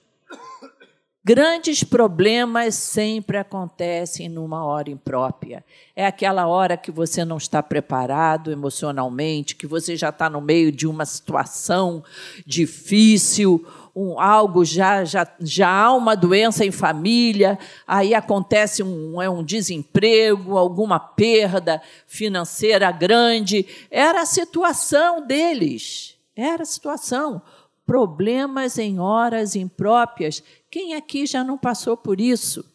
Grandes 1.27 1.83
problemas 1.83 2.73
sempre 2.75 3.37
acontecem 3.37 4.29
numa 4.29 4.63
hora 4.63 4.89
imprópria. 4.89 5.61
É 5.93 6.07
aquela 6.07 6.47
hora 6.47 6.77
que 6.77 6.89
você 6.89 7.25
não 7.25 7.35
está 7.35 7.61
preparado 7.61 8.49
emocionalmente, 8.49 9.53
que 9.53 9.67
você 9.67 9.97
já 9.97 10.07
está 10.07 10.29
no 10.29 10.39
meio 10.39 10.71
de 10.71 10.87
uma 10.87 11.05
situação 11.05 12.01
difícil, 12.45 13.67
um, 13.93 14.17
algo, 14.21 14.63
já, 14.63 15.03
já, 15.03 15.27
já 15.41 15.69
há 15.69 15.93
uma 15.93 16.15
doença 16.15 16.63
em 16.63 16.71
família, 16.71 17.59
aí 17.85 18.15
acontece 18.15 18.81
um, 18.81 19.21
é 19.21 19.29
um 19.29 19.43
desemprego, 19.43 20.57
alguma 20.57 20.97
perda 20.97 21.81
financeira 22.05 22.89
grande. 22.89 23.67
Era 23.91 24.21
a 24.21 24.25
situação 24.25 25.27
deles, 25.27 26.15
era 26.33 26.63
a 26.63 26.65
situação. 26.65 27.41
Problemas 27.87 28.77
em 28.77 28.99
horas 28.99 29.55
impróprias. 29.55 30.43
Quem 30.69 30.93
aqui 30.93 31.25
já 31.25 31.41
não 31.41 31.57
passou 31.57 31.95
por 31.95 32.19
isso? 32.19 32.65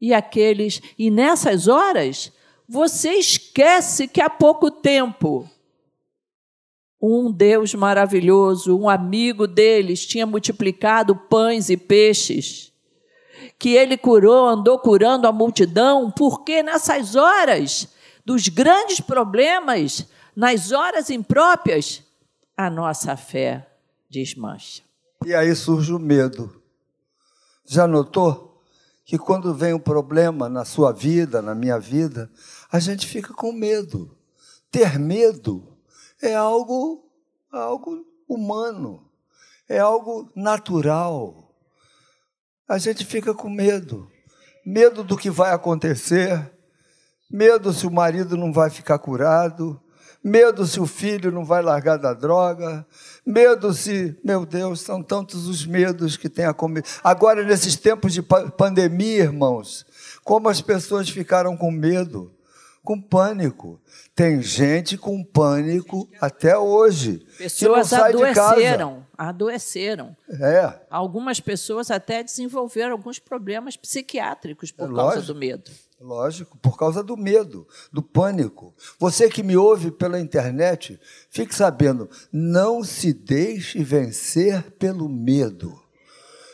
E 0.00 0.12
aqueles, 0.12 0.82
e 0.98 1.12
nessas 1.12 1.68
horas, 1.68 2.32
você 2.68 3.12
esquece 3.12 4.08
que 4.08 4.20
há 4.20 4.28
pouco 4.28 4.68
tempo 4.68 5.48
um 7.00 7.30
Deus 7.30 7.72
maravilhoso, 7.72 8.76
um 8.76 8.88
amigo 8.88 9.46
deles, 9.46 10.04
tinha 10.04 10.26
multiplicado 10.26 11.14
pães 11.14 11.70
e 11.70 11.76
peixes, 11.76 12.72
que 13.60 13.70
ele 13.70 13.96
curou, 13.96 14.48
andou 14.48 14.76
curando 14.80 15.28
a 15.28 15.32
multidão, 15.32 16.10
porque 16.10 16.64
nessas 16.64 17.14
horas 17.14 17.88
dos 18.24 18.48
grandes 18.48 19.00
problemas, 19.00 20.04
nas 20.34 20.72
horas 20.72 21.10
impróprias, 21.10 22.02
a 22.56 22.68
nossa 22.68 23.16
fé 23.16 23.68
desmancha. 24.12 24.82
E 25.24 25.34
aí 25.34 25.54
surge 25.56 25.92
o 25.92 25.98
medo. 25.98 26.62
Já 27.64 27.86
notou 27.86 28.62
que 29.04 29.16
quando 29.18 29.54
vem 29.54 29.72
um 29.72 29.78
problema 29.78 30.48
na 30.50 30.64
sua 30.66 30.92
vida, 30.92 31.40
na 31.40 31.54
minha 31.54 31.78
vida, 31.78 32.30
a 32.70 32.78
gente 32.78 33.06
fica 33.06 33.32
com 33.32 33.52
medo. 33.52 34.14
Ter 34.70 34.98
medo 34.98 35.76
é 36.20 36.34
algo, 36.34 37.10
algo 37.50 38.06
humano, 38.28 39.10
é 39.66 39.78
algo 39.78 40.30
natural. 40.36 41.50
A 42.68 42.76
gente 42.76 43.04
fica 43.06 43.34
com 43.34 43.48
medo, 43.48 44.10
medo 44.64 45.02
do 45.02 45.16
que 45.16 45.30
vai 45.30 45.52
acontecer, 45.52 46.52
medo 47.30 47.72
se 47.72 47.86
o 47.86 47.90
marido 47.90 48.36
não 48.36 48.52
vai 48.52 48.68
ficar 48.68 48.98
curado, 48.98 49.81
medo 50.22 50.66
se 50.66 50.78
o 50.78 50.86
filho 50.86 51.32
não 51.32 51.44
vai 51.44 51.62
largar 51.62 51.96
da 51.96 52.12
droga, 52.14 52.86
medo 53.24 53.72
se, 53.72 54.18
meu 54.24 54.46
Deus, 54.46 54.80
são 54.80 55.02
tantos 55.02 55.46
os 55.46 55.66
medos 55.66 56.16
que 56.16 56.28
tem 56.28 56.44
a 56.44 56.54
comer. 56.54 56.84
Agora, 57.02 57.44
nesses 57.44 57.76
tempos 57.76 58.12
de 58.12 58.22
pandemia, 58.22 59.24
irmãos, 59.24 59.86
como 60.24 60.48
as 60.48 60.60
pessoas 60.60 61.08
ficaram 61.08 61.56
com 61.56 61.70
medo 61.70 62.32
com 62.84 63.00
pânico. 63.00 63.80
Tem 64.14 64.42
gente 64.42 64.96
com 64.98 65.22
pânico 65.22 66.08
até 66.20 66.56
hoje. 66.58 67.24
Pessoas 67.38 67.92
adoeceram, 67.92 69.06
adoeceram. 69.16 70.16
É. 70.28 70.80
Algumas 70.90 71.40
pessoas 71.40 71.90
até 71.90 72.22
desenvolveram 72.22 72.92
alguns 72.92 73.18
problemas 73.18 73.76
psiquiátricos 73.76 74.72
por 74.72 74.90
é 74.90 74.94
causa 74.94 75.22
do 75.22 75.34
medo. 75.34 75.70
Lógico, 76.02 76.58
por 76.58 76.76
causa 76.76 77.00
do 77.00 77.16
medo, 77.16 77.64
do 77.92 78.02
pânico. 78.02 78.74
Você 78.98 79.28
que 79.28 79.40
me 79.40 79.56
ouve 79.56 79.92
pela 79.92 80.18
internet, 80.18 80.98
fique 81.30 81.54
sabendo, 81.54 82.10
não 82.32 82.82
se 82.82 83.12
deixe 83.12 83.84
vencer 83.84 84.72
pelo 84.72 85.08
medo. 85.08 85.80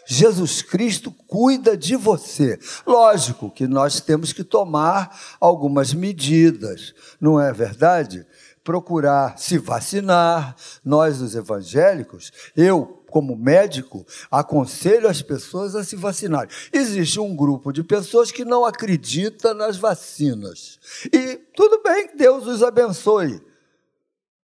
Jesus 0.07 0.61
Cristo 0.61 1.11
cuida 1.27 1.79
de 1.79 1.97
você. 1.97 2.59
Lógico 2.87 3.51
que 3.51 3.67
nós 3.67 4.03
temos 4.03 4.35
que 4.35 4.45
tomar 4.45 5.19
algumas 5.41 5.95
medidas, 5.95 6.95
não 7.19 7.41
é 7.41 7.51
verdade? 7.51 8.27
Procurar 8.69 9.39
se 9.39 9.57
vacinar. 9.57 10.55
Nós, 10.85 11.23
os 11.23 11.35
evangélicos, 11.35 12.31
eu, 12.55 13.03
como 13.09 13.35
médico, 13.35 14.07
aconselho 14.31 15.09
as 15.09 15.23
pessoas 15.23 15.75
a 15.75 15.83
se 15.83 15.97
vacinarem. 15.97 16.55
Existe 16.71 17.19
um 17.19 17.35
grupo 17.35 17.73
de 17.73 17.83
pessoas 17.83 18.31
que 18.31 18.45
não 18.45 18.67
acredita 18.67 19.55
nas 19.55 19.79
vacinas. 19.79 20.79
E 21.11 21.37
tudo 21.57 21.83
bem, 21.83 22.11
Deus 22.15 22.47
os 22.47 22.63
abençoe. 22.63 23.41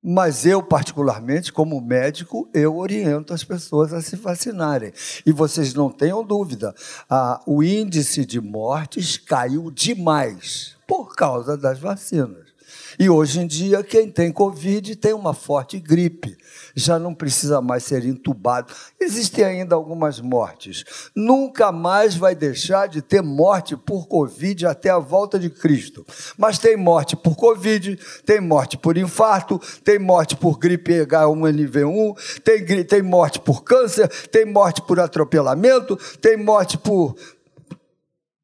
Mas 0.03 0.45
eu, 0.45 0.61
particularmente, 0.61 1.53
como 1.53 1.81
médico, 1.81 2.51
eu 2.53 2.79
oriento 2.79 3.33
as 3.33 3.45
pessoas 3.45 3.93
a 3.93 4.03
se 4.03 4.17
vacinarem. 4.17 4.93
E 5.25 5.31
vocês 5.31 5.73
não 5.73 5.89
tenham 5.89 6.25
dúvida, 6.25 6.75
a, 7.09 7.41
o 7.47 7.63
índice 7.63 8.27
de 8.27 8.41
mortes 8.41 9.17
caiu 9.19 9.71
demais 9.71 10.77
por 10.85 11.15
causa 11.15 11.57
das 11.57 11.79
vacinas. 11.79 12.50
E 12.99 13.09
hoje 13.09 13.41
em 13.41 13.47
dia, 13.47 13.83
quem 13.83 14.11
tem 14.11 14.33
Covid 14.33 14.97
tem 14.97 15.13
uma 15.13 15.33
forte 15.33 15.79
gripe, 15.79 16.37
já 16.75 16.99
não 16.99 17.15
precisa 17.15 17.61
mais 17.61 17.85
ser 17.85 18.05
entubado. 18.05 18.73
Existem 19.01 19.45
ainda 19.45 19.75
algumas 19.75 20.21
mortes. 20.21 20.85
Nunca 21.15 21.71
mais 21.71 22.15
vai 22.15 22.35
deixar 22.35 22.89
de 22.89 23.03
ter 23.03 23.23
morte 23.23 23.77
por 23.77 24.07
Covid 24.07 24.67
até 24.67 24.91
a 24.91 24.99
volta 24.99 25.39
de 25.39 25.51
Cristo. 25.51 26.07
Mas 26.37 26.59
tem 26.59 26.77
morte 26.77 27.17
por 27.17 27.37
Covid, 27.37 27.99
tem 28.25 28.41
morte 28.41 28.77
por 28.77 28.97
infarto, 28.97 29.61
tem 29.85 29.99
morte 29.99 30.37
por 30.37 30.59
gripe 30.59 30.93
H1N1, 31.05 32.41
tem, 32.43 32.85
tem 32.85 33.03
morte 33.03 33.39
por 33.41 33.63
câncer, 33.63 34.09
tem 34.29 34.45
morte 34.45 34.83
por 34.83 34.99
atropelamento, 34.99 35.97
tem 36.21 36.37
morte 36.37 36.79
por, 36.79 37.17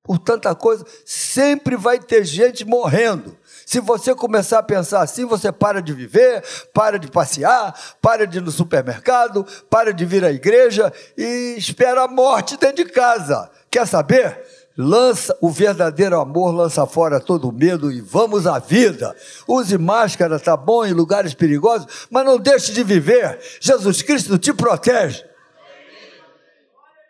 por 0.02 0.18
tanta 0.18 0.54
coisa. 0.54 0.84
Sempre 1.04 1.76
vai 1.76 1.98
ter 1.98 2.24
gente 2.24 2.64
morrendo. 2.64 3.36
Se 3.66 3.80
você 3.80 4.14
começar 4.14 4.60
a 4.60 4.62
pensar 4.62 5.02
assim, 5.02 5.24
você 5.24 5.50
para 5.50 5.82
de 5.82 5.92
viver, 5.92 6.40
para 6.72 7.00
de 7.00 7.10
passear, 7.10 7.74
para 8.00 8.24
de 8.24 8.38
ir 8.38 8.40
no 8.40 8.52
supermercado, 8.52 9.44
para 9.68 9.92
de 9.92 10.04
vir 10.04 10.24
à 10.24 10.30
igreja 10.30 10.92
e 11.18 11.56
espera 11.58 12.04
a 12.04 12.08
morte 12.08 12.56
dentro 12.56 12.84
de 12.84 12.92
casa. 12.92 13.50
Quer 13.68 13.84
saber? 13.84 14.40
Lança 14.78 15.36
o 15.40 15.50
verdadeiro 15.50 16.20
amor, 16.20 16.54
lança 16.54 16.86
fora 16.86 17.18
todo 17.18 17.48
o 17.48 17.52
medo 17.52 17.90
e 17.90 18.00
vamos 18.00 18.46
à 18.46 18.60
vida. 18.60 19.16
Use 19.48 19.76
máscara, 19.76 20.38
tá 20.38 20.56
bom, 20.56 20.86
em 20.86 20.92
lugares 20.92 21.34
perigosos, 21.34 22.06
mas 22.08 22.24
não 22.24 22.38
deixe 22.38 22.72
de 22.72 22.84
viver. 22.84 23.40
Jesus 23.60 24.00
Cristo 24.00 24.38
te 24.38 24.54
protege. 24.54 25.24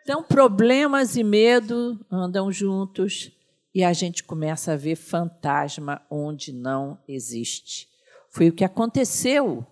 Então, 0.01 0.23
problemas 0.23 1.15
e 1.15 1.23
medo 1.23 1.99
andam 2.11 2.51
juntos 2.51 3.36
e 3.77 3.83
a 3.83 3.93
gente 3.93 4.23
começa 4.23 4.73
a 4.73 4.75
ver 4.75 4.95
fantasma 4.95 6.01
onde 6.09 6.51
não 6.51 6.97
existe. 7.07 7.87
Foi 8.27 8.49
o 8.49 8.51
que 8.51 8.63
aconteceu 8.63 9.63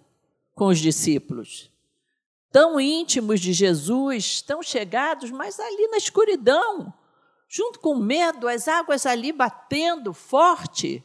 com 0.53 0.67
os 0.67 0.77
discípulos. 0.77 1.71
Tão 2.51 2.79
íntimos 2.79 3.41
de 3.41 3.51
Jesus, 3.51 4.43
tão 4.43 4.61
chegados, 4.61 5.31
mas 5.31 5.59
ali 5.59 5.87
na 5.87 5.97
escuridão, 5.97 6.93
junto 7.49 7.79
com 7.79 7.95
medo, 7.95 8.47
as 8.47 8.67
águas 8.67 9.07
ali 9.07 9.31
batendo 9.31 10.13
forte, 10.13 11.03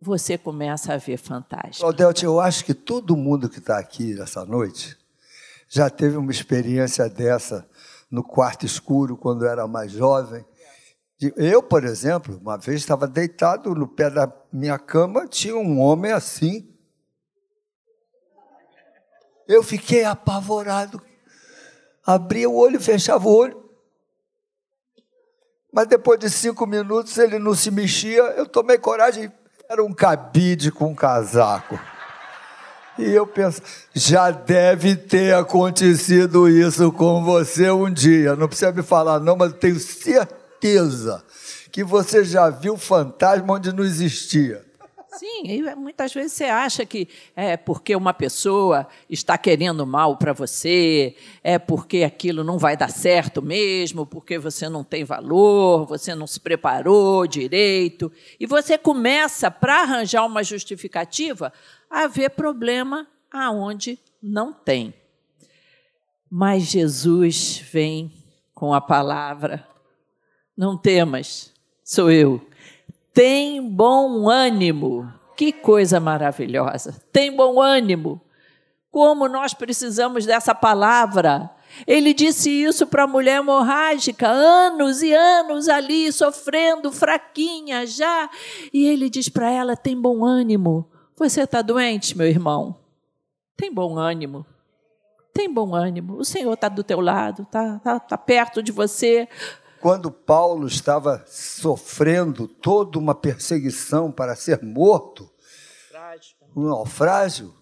você 0.00 0.38
começa 0.38 0.94
a 0.94 0.98
ver 0.98 1.16
fantasma. 1.16 1.80
Claudete, 1.80 2.24
eu 2.24 2.38
acho 2.38 2.64
que 2.64 2.74
todo 2.74 3.16
mundo 3.16 3.48
que 3.48 3.58
está 3.58 3.80
aqui 3.80 4.16
essa 4.20 4.44
noite 4.44 4.96
já 5.68 5.90
teve 5.90 6.16
uma 6.16 6.30
experiência 6.30 7.08
dessa 7.08 7.68
no 8.08 8.22
quarto 8.22 8.64
escuro, 8.64 9.16
quando 9.16 9.44
era 9.44 9.66
mais 9.66 9.90
jovem, 9.90 10.44
eu, 11.36 11.62
por 11.62 11.84
exemplo, 11.84 12.38
uma 12.40 12.56
vez 12.56 12.80
estava 12.80 13.06
deitado 13.06 13.74
no 13.74 13.86
pé 13.86 14.10
da 14.10 14.30
minha 14.52 14.78
cama, 14.78 15.26
tinha 15.28 15.56
um 15.56 15.80
homem 15.80 16.12
assim. 16.12 16.68
Eu 19.46 19.62
fiquei 19.62 20.04
apavorado. 20.04 21.00
Abria 22.04 22.48
o 22.48 22.56
olho, 22.56 22.80
fechava 22.80 23.28
o 23.28 23.34
olho. 23.34 23.62
Mas 25.72 25.86
depois 25.86 26.18
de 26.18 26.28
cinco 26.30 26.66
minutos 26.66 27.16
ele 27.18 27.38
não 27.38 27.54
se 27.54 27.70
mexia. 27.70 28.22
Eu 28.22 28.46
tomei 28.46 28.78
coragem. 28.78 29.32
Era 29.68 29.82
um 29.82 29.92
cabide 29.92 30.70
com 30.70 30.86
um 30.86 30.94
casaco. 30.94 31.78
E 32.98 33.10
eu 33.10 33.26
penso, 33.26 33.60
já 33.92 34.30
deve 34.30 34.94
ter 34.94 35.34
acontecido 35.34 36.48
isso 36.48 36.92
com 36.92 37.24
você 37.24 37.70
um 37.70 37.92
dia. 37.92 38.36
Não 38.36 38.46
precisa 38.46 38.72
me 38.72 38.82
falar, 38.82 39.18
não, 39.18 39.36
mas 39.36 39.52
eu 39.52 39.58
tenho 39.58 39.78
certeza 39.80 40.43
certeza 40.64 41.22
que 41.70 41.84
você 41.84 42.24
já 42.24 42.48
viu 42.48 42.78
fantasma 42.78 43.54
onde 43.54 43.72
não 43.72 43.84
existia. 43.84 44.64
Sim, 45.16 45.42
e 45.44 45.74
muitas 45.76 46.12
vezes 46.12 46.32
você 46.32 46.44
acha 46.44 46.84
que 46.84 47.06
é 47.36 47.56
porque 47.56 47.94
uma 47.94 48.12
pessoa 48.12 48.88
está 49.08 49.38
querendo 49.38 49.86
mal 49.86 50.16
para 50.16 50.32
você, 50.32 51.14
é 51.42 51.56
porque 51.56 52.02
aquilo 52.02 52.42
não 52.42 52.58
vai 52.58 52.76
dar 52.76 52.90
certo 52.90 53.40
mesmo, 53.40 54.04
porque 54.04 54.38
você 54.38 54.68
não 54.68 54.82
tem 54.82 55.04
valor, 55.04 55.86
você 55.86 56.16
não 56.16 56.26
se 56.26 56.40
preparou 56.40 57.28
direito, 57.28 58.10
e 58.40 58.46
você 58.46 58.76
começa, 58.76 59.52
para 59.52 59.82
arranjar 59.82 60.26
uma 60.26 60.42
justificativa, 60.42 61.52
a 61.88 62.08
ver 62.08 62.30
problema 62.30 63.06
aonde 63.30 64.00
não 64.20 64.52
tem. 64.52 64.92
Mas 66.28 66.64
Jesus 66.64 67.62
vem 67.70 68.10
com 68.52 68.74
a 68.74 68.80
palavra 68.80 69.64
não 70.56 70.76
temas, 70.76 71.52
sou 71.82 72.10
eu. 72.10 72.40
Tem 73.12 73.62
bom 73.62 74.28
ânimo. 74.28 75.12
Que 75.36 75.52
coisa 75.52 75.98
maravilhosa. 75.98 77.00
Tem 77.12 77.34
bom 77.34 77.60
ânimo. 77.60 78.20
Como 78.90 79.28
nós 79.28 79.52
precisamos 79.52 80.24
dessa 80.24 80.54
palavra. 80.54 81.50
Ele 81.86 82.14
disse 82.14 82.50
isso 82.50 82.86
para 82.86 83.02
a 83.02 83.06
mulher 83.08 83.38
hemorrágica, 83.38 84.28
anos 84.28 85.02
e 85.02 85.12
anos 85.12 85.68
ali, 85.68 86.12
sofrendo, 86.12 86.92
fraquinha 86.92 87.84
já. 87.84 88.30
E 88.72 88.86
ele 88.86 89.10
diz 89.10 89.28
para 89.28 89.50
ela: 89.50 89.76
tem 89.76 90.00
bom 90.00 90.24
ânimo. 90.24 90.88
Você 91.16 91.42
está 91.42 91.62
doente, 91.62 92.16
meu 92.16 92.28
irmão? 92.28 92.76
Tem 93.56 93.72
bom 93.72 93.98
ânimo. 93.98 94.46
Tem 95.32 95.52
bom 95.52 95.74
ânimo. 95.74 96.16
O 96.16 96.24
Senhor 96.24 96.52
está 96.52 96.68
do 96.68 96.84
teu 96.84 97.00
lado, 97.00 97.42
está 97.42 97.80
tá, 97.80 97.98
tá 97.98 98.18
perto 98.18 98.62
de 98.62 98.70
você. 98.70 99.28
Quando 99.84 100.10
Paulo 100.10 100.66
estava 100.66 101.22
sofrendo 101.26 102.48
toda 102.48 102.98
uma 102.98 103.14
perseguição 103.14 104.10
para 104.10 104.34
ser 104.34 104.62
morto, 104.62 105.30
um 106.56 106.68
naufrágio, 106.68 107.52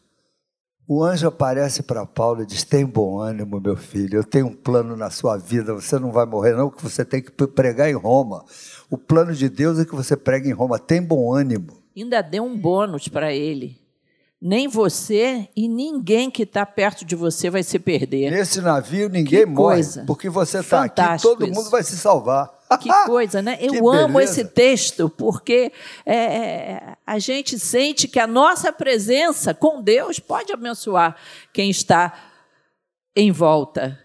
o 0.87 1.03
anjo 1.03 1.27
aparece 1.27 1.83
para 1.83 2.07
Paulo 2.07 2.45
e 2.45 2.47
diz: 2.47 2.63
Tem 2.63 2.87
bom 2.87 3.19
ânimo, 3.19 3.61
meu 3.61 3.77
filho, 3.77 4.21
eu 4.21 4.23
tenho 4.23 4.47
um 4.47 4.55
plano 4.55 4.97
na 4.97 5.11
sua 5.11 5.37
vida, 5.37 5.75
você 5.75 5.99
não 5.99 6.13
vai 6.13 6.25
morrer, 6.25 6.55
não, 6.55 6.71
que 6.71 6.81
você 6.81 7.05
tem 7.05 7.21
que 7.21 7.33
pregar 7.33 7.91
em 7.91 7.95
Roma. 7.95 8.45
O 8.89 8.97
plano 8.97 9.35
de 9.35 9.49
Deus 9.49 9.81
é 9.81 9.85
que 9.85 9.97
você 9.97 10.17
pregue 10.17 10.49
em 10.49 10.53
Roma, 10.53 10.79
tem 10.79 11.03
bom 11.03 11.35
ânimo. 11.35 11.83
Ainda 11.97 12.23
deu 12.23 12.45
um 12.45 12.57
bônus 12.57 13.09
para 13.09 13.33
ele. 13.33 13.82
Nem 14.45 14.67
você 14.67 15.49
e 15.55 15.69
ninguém 15.69 16.29
que 16.29 16.43
está 16.43 16.67
perto 16.67 17.05
de 17.05 17.15
você 17.15 17.49
vai 17.49 17.63
se 17.63 17.79
perder. 17.79 18.29
Nesse 18.29 18.61
navio 18.61 19.09
ninguém 19.09 19.47
morre, 19.47 19.83
porque 20.05 20.29
você 20.29 20.59
está 20.59 20.83
aqui, 20.83 21.23
todo 21.23 21.45
isso. 21.47 21.55
mundo 21.55 21.71
vai 21.71 21.85
se 21.85 21.97
salvar. 21.97 22.53
Que 22.81 22.91
coisa, 23.05 23.41
né? 23.41 23.57
Eu 23.63 23.89
amo 23.89 24.19
esse 24.19 24.45
texto 24.45 25.09
porque 25.09 25.71
é, 26.05 26.17
é, 26.17 26.97
a 27.07 27.21
gente 27.21 27.57
sente 27.57 28.09
que 28.09 28.19
a 28.19 28.27
nossa 28.27 28.73
presença 28.73 29.55
com 29.55 29.81
Deus 29.81 30.19
pode 30.19 30.53
abençoar 30.53 31.15
quem 31.53 31.71
está 31.71 32.13
em 33.15 33.31
volta. 33.31 33.97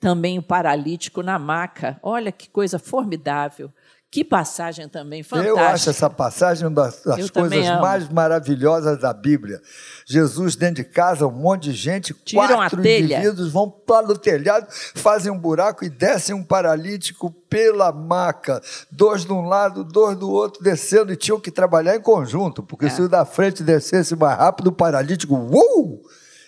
Também 0.00 0.38
o 0.38 0.42
paralítico 0.42 1.22
na 1.22 1.38
maca. 1.38 2.00
Olha 2.02 2.32
que 2.32 2.48
coisa 2.48 2.78
formidável. 2.78 3.70
Que 4.12 4.22
passagem 4.22 4.90
também 4.90 5.22
fantástica. 5.22 5.58
Eu 5.58 5.58
acho 5.58 5.88
essa 5.88 6.10
passagem 6.10 6.66
uma 6.68 6.74
das 6.84 7.18
Eu 7.18 7.32
coisas 7.32 7.66
mais 7.80 8.10
maravilhosas 8.10 9.00
da 9.00 9.10
Bíblia. 9.10 9.58
Jesus 10.04 10.54
dentro 10.54 10.84
de 10.84 10.84
casa, 10.84 11.26
um 11.26 11.30
monte 11.30 11.70
de 11.70 11.72
gente, 11.72 12.12
Tiram 12.22 12.56
quatro 12.56 12.86
indivíduos 12.86 13.50
vão 13.50 13.70
para 13.70 14.12
o 14.12 14.18
telhado, 14.18 14.66
fazem 14.94 15.32
um 15.32 15.38
buraco 15.38 15.82
e 15.82 15.88
descem 15.88 16.34
um 16.34 16.44
paralítico 16.44 17.30
pela 17.48 17.90
maca. 17.90 18.60
Dois 18.90 19.24
de 19.24 19.32
um 19.32 19.46
lado, 19.46 19.82
dois 19.82 20.14
do 20.18 20.30
outro, 20.30 20.62
descendo 20.62 21.10
e 21.10 21.16
tinham 21.16 21.40
que 21.40 21.50
trabalhar 21.50 21.96
em 21.96 22.00
conjunto, 22.02 22.62
porque 22.62 22.84
é. 22.84 22.90
se 22.90 23.00
o 23.00 23.08
da 23.08 23.24
frente 23.24 23.62
descesse 23.62 24.14
mais 24.14 24.36
rápido, 24.36 24.66
o 24.66 24.72
paralítico, 24.72 25.34
uh! 25.34 26.02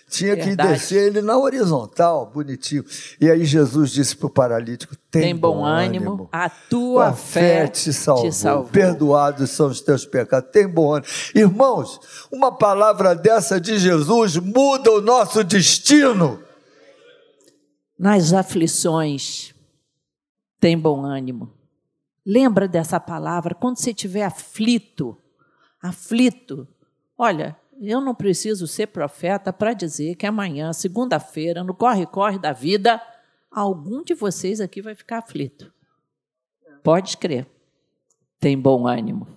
Tinha 0.07 0.35
Verdade. 0.35 0.55
que 0.55 0.73
descer 0.79 1.07
ele 1.07 1.21
na 1.21 1.37
horizontal, 1.37 2.27
bonitinho. 2.27 2.85
E 3.19 3.29
aí 3.29 3.43
Jesus 3.43 3.91
disse 3.91 4.15
para 4.15 4.27
o 4.27 4.29
paralítico: 4.29 4.95
Tem, 5.09 5.21
Tem 5.23 5.35
bom, 5.35 5.57
bom 5.57 5.65
ânimo, 5.65 6.11
ânimo, 6.11 6.29
a 6.31 6.49
tua 6.49 7.07
a 7.07 7.13
fé, 7.13 7.65
fé 7.65 7.67
te, 7.67 7.91
salvou. 7.91 8.29
te 8.29 8.35
salvou. 8.35 8.71
Perdoados 8.71 9.49
são 9.49 9.67
os 9.67 9.81
teus 9.81 10.05
pecados. 10.05 10.51
Tem 10.51 10.67
bom 10.67 10.93
ânimo. 10.93 11.11
Irmãos, 11.33 11.99
uma 12.31 12.55
palavra 12.55 13.15
dessa 13.15 13.59
de 13.59 13.79
Jesus 13.79 14.37
muda 14.37 14.91
o 14.91 15.01
nosso 15.01 15.43
destino. 15.43 16.39
Nas 17.97 18.31
aflições, 18.31 19.55
tem 20.59 20.77
bom 20.77 21.03
ânimo. 21.03 21.51
Lembra 22.25 22.67
dessa 22.67 22.99
palavra 22.99 23.55
quando 23.55 23.77
você 23.77 23.89
estiver 23.91 24.23
aflito, 24.23 25.17
aflito. 25.81 26.67
Olha, 27.17 27.55
eu 27.81 27.99
não 28.01 28.15
preciso 28.15 28.67
ser 28.67 28.87
profeta 28.87 29.51
para 29.51 29.73
dizer 29.73 30.15
que 30.15 30.25
amanhã, 30.25 30.71
segunda-feira, 30.73 31.63
no 31.63 31.73
corre-corre 31.73 32.39
da 32.39 32.53
vida, 32.53 33.01
algum 33.51 34.03
de 34.03 34.13
vocês 34.13 34.61
aqui 34.61 34.81
vai 34.81 34.95
ficar 34.95 35.19
aflito. 35.19 35.71
Pode 36.83 37.17
crer. 37.17 37.47
Tem 38.39 38.57
bom 38.57 38.87
ânimo. 38.87 39.27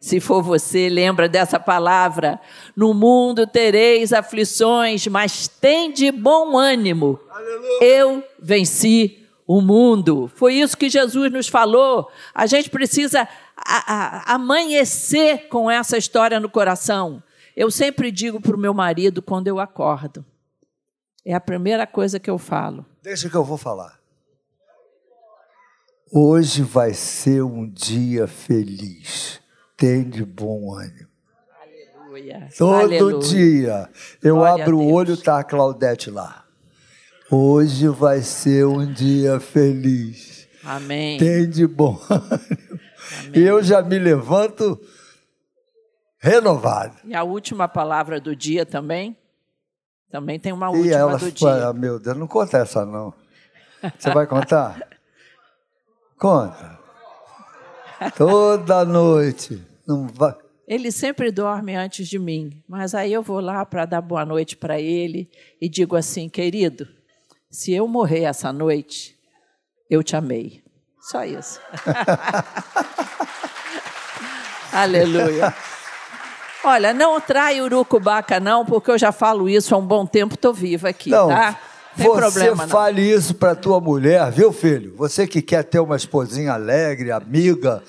Se 0.00 0.20
for 0.20 0.42
você, 0.42 0.88
lembra 0.88 1.28
dessa 1.28 1.58
palavra. 1.58 2.40
No 2.74 2.94
mundo 2.94 3.46
tereis 3.46 4.12
aflições, 4.12 5.06
mas 5.06 5.48
tem 5.48 5.92
de 5.92 6.12
bom 6.12 6.56
ânimo. 6.56 7.18
Aleluia. 7.30 7.84
Eu 7.84 8.24
venci 8.38 9.26
o 9.46 9.60
mundo. 9.60 10.30
Foi 10.34 10.54
isso 10.54 10.76
que 10.76 10.88
Jesus 10.88 11.32
nos 11.32 11.48
falou. 11.48 12.10
A 12.34 12.46
gente 12.46 12.68
precisa 12.70 13.28
a, 13.56 13.94
a, 13.94 14.34
amanhecer 14.34 15.48
com 15.48 15.70
essa 15.70 15.96
história 15.96 16.40
no 16.40 16.48
coração. 16.48 17.22
Eu 17.56 17.70
sempre 17.70 18.12
digo 18.12 18.38
para 18.38 18.54
o 18.54 18.58
meu 18.58 18.74
marido 18.74 19.22
quando 19.22 19.48
eu 19.48 19.58
acordo. 19.58 20.22
É 21.24 21.32
a 21.32 21.40
primeira 21.40 21.86
coisa 21.86 22.20
que 22.20 22.28
eu 22.28 22.36
falo. 22.36 22.84
Deixa 23.02 23.30
que 23.30 23.34
eu 23.34 23.42
vou 23.42 23.56
falar. 23.56 23.98
Hoje 26.12 26.62
vai 26.62 26.92
ser 26.92 27.42
um 27.42 27.66
dia 27.68 28.26
feliz. 28.28 29.40
Tem 29.74 30.08
de 30.08 30.22
bom 30.24 30.74
ânimo. 30.74 31.08
Aleluia. 31.58 32.48
Todo 32.56 32.74
Aleluia. 32.74 33.18
dia 33.28 33.90
eu 34.22 34.36
Glória 34.36 34.62
abro 34.62 34.78
o 34.78 34.92
olho 34.92 35.16
tá 35.16 35.40
a 35.40 35.44
Claudete 35.44 36.10
lá. 36.10 36.44
Hoje 37.30 37.88
vai 37.88 38.20
ser 38.20 38.66
um 38.66 38.92
dia 38.92 39.40
feliz. 39.40 40.46
Amém. 40.62 41.18
Tem 41.18 41.48
de 41.48 41.66
bom 41.66 41.98
ânimo. 42.08 42.80
Amém. 43.26 43.42
Eu 43.42 43.62
já 43.62 43.82
me 43.82 43.98
levanto 43.98 44.78
renovado. 46.26 46.96
E 47.04 47.14
a 47.14 47.22
última 47.22 47.68
palavra 47.68 48.20
do 48.20 48.34
dia 48.34 48.66
também? 48.66 49.16
Também 50.10 50.40
tem 50.40 50.52
uma 50.52 50.68
última 50.68 50.86
e 50.86 50.92
ela, 50.92 51.16
do 51.16 51.30
dia. 51.30 51.72
Meu 51.72 51.98
Deus, 52.00 52.16
não 52.16 52.26
conta 52.26 52.58
essa 52.58 52.84
não. 52.84 53.14
Você 53.96 54.10
vai 54.10 54.26
contar? 54.26 54.76
Conta. 56.18 56.78
Toda 58.16 58.84
noite. 58.84 59.62
Não 59.86 60.08
vai. 60.08 60.34
Ele 60.66 60.90
sempre 60.90 61.30
dorme 61.30 61.76
antes 61.76 62.08
de 62.08 62.18
mim, 62.18 62.62
mas 62.66 62.94
aí 62.94 63.12
eu 63.12 63.22
vou 63.22 63.38
lá 63.38 63.64
para 63.66 63.84
dar 63.84 64.00
boa 64.00 64.24
noite 64.24 64.56
para 64.56 64.80
ele 64.80 65.30
e 65.60 65.68
digo 65.68 65.94
assim, 65.94 66.28
querido, 66.28 66.88
se 67.50 67.72
eu 67.72 67.86
morrer 67.86 68.22
essa 68.22 68.50
noite, 68.52 69.16
eu 69.90 70.02
te 70.02 70.16
amei. 70.16 70.64
Só 71.00 71.22
isso. 71.24 71.60
Aleluia. 74.72 75.54
Olha, 76.66 76.92
não 76.92 77.20
trai 77.20 77.60
urucubaca 77.60 78.40
não, 78.40 78.66
porque 78.66 78.90
eu 78.90 78.98
já 78.98 79.12
falo 79.12 79.48
isso 79.48 79.72
há 79.72 79.78
um 79.78 79.86
bom 79.86 80.04
tempo, 80.04 80.34
estou 80.34 80.52
viva 80.52 80.88
aqui, 80.88 81.10
não, 81.10 81.28
tá? 81.28 81.60
Tem 81.96 82.06
você 82.06 82.20
problema, 82.20 82.66
fale 82.66 83.08
não. 83.08 83.18
isso 83.18 83.34
para 83.36 83.54
tua 83.54 83.80
mulher, 83.80 84.30
viu, 84.32 84.52
filho? 84.52 84.94
Você 84.96 85.28
que 85.28 85.40
quer 85.40 85.62
ter 85.62 85.78
uma 85.78 85.94
esposinha 85.94 86.52
alegre, 86.52 87.12
amiga, 87.12 87.82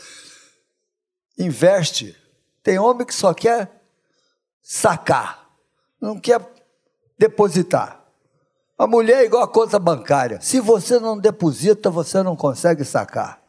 investe. 1.40 2.16
Tem 2.62 2.78
homem 2.78 3.06
que 3.06 3.16
só 3.16 3.34
quer 3.34 3.70
sacar, 4.62 5.48
não 6.00 6.20
quer 6.20 6.40
depositar. 7.18 8.00
A 8.78 8.86
mulher 8.86 9.24
é 9.24 9.26
igual 9.26 9.42
a 9.42 9.48
conta 9.48 9.80
bancária. 9.80 10.40
Se 10.40 10.60
você 10.60 11.00
não 11.00 11.18
deposita, 11.18 11.90
você 11.90 12.22
não 12.22 12.36
consegue 12.36 12.86
sacar. 12.86 13.42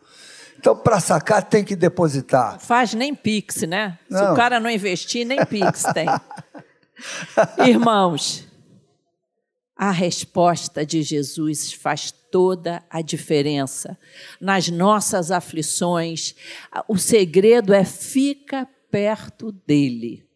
Então, 0.59 0.75
para 0.77 0.99
sacar, 0.99 1.43
tem 1.43 1.65
que 1.65 1.77
depositar. 1.77 2.53
Não 2.53 2.61
faz 2.61 2.93
nem 2.93 3.15
Pix, 3.15 3.63
né? 3.63 3.99
Não. 4.11 4.19
Se 4.19 4.33
o 4.33 4.35
cara 4.35 4.59
não 4.59 4.69
investir, 4.69 5.25
nem 5.25 5.45
Pix 5.47 5.85
tem. 5.95 6.09
Irmãos, 7.65 8.47
a 9.77 9.93
resposta 9.93 10.85
de 10.85 11.03
Jesus 11.03 11.73
faz 11.73 12.11
toda 12.11 12.83
a 12.91 13.01
diferença. 13.01 13.97
Nas 14.41 14.69
nossas 14.69 15.31
aflições, 15.31 16.35
o 16.89 16.99
segredo 16.99 17.73
é 17.73 17.85
fica 17.85 18.69
perto 18.91 19.53
dele. 19.53 20.27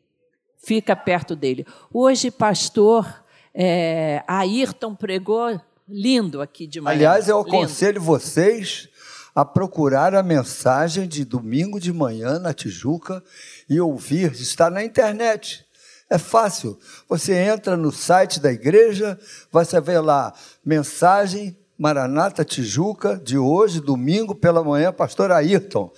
Fica 0.65 0.95
perto 0.95 1.35
dele. 1.35 1.67
Hoje, 1.93 2.31
pastor 2.31 3.25
é, 3.53 4.23
Ayrton 4.29 4.95
pregou 4.95 5.61
lindo 5.89 6.41
aqui 6.41 6.67
de 6.67 6.81
manhã. 6.81 6.95
Aliás, 6.95 7.29
eu 7.29 7.41
aconselho 7.41 7.95
lindo. 7.99 8.05
vocês 8.05 8.89
a 9.35 9.45
procurar 9.45 10.14
a 10.14 10.23
mensagem 10.23 11.09
de 11.09 11.25
domingo 11.25 11.81
de 11.81 11.92
manhã 11.92 12.38
na 12.38 12.53
Tijuca 12.53 13.23
e 13.68 13.81
ouvir, 13.81 14.33
está 14.33 14.68
na 14.68 14.85
internet. 14.85 15.64
É 16.11 16.18
fácil. 16.18 16.79
Você 17.09 17.35
entra 17.35 17.77
no 17.77 17.90
site 17.90 18.38
da 18.38 18.53
igreja, 18.53 19.18
você 19.51 19.81
vê 19.81 19.99
lá 19.99 20.35
mensagem 20.64 21.57
Maranata 21.79 22.45
Tijuca 22.45 23.16
de 23.16 23.38
hoje, 23.38 23.81
domingo 23.81 24.35
pela 24.35 24.62
manhã, 24.62 24.92
pastor 24.92 25.33
Ayrton. 25.33 25.90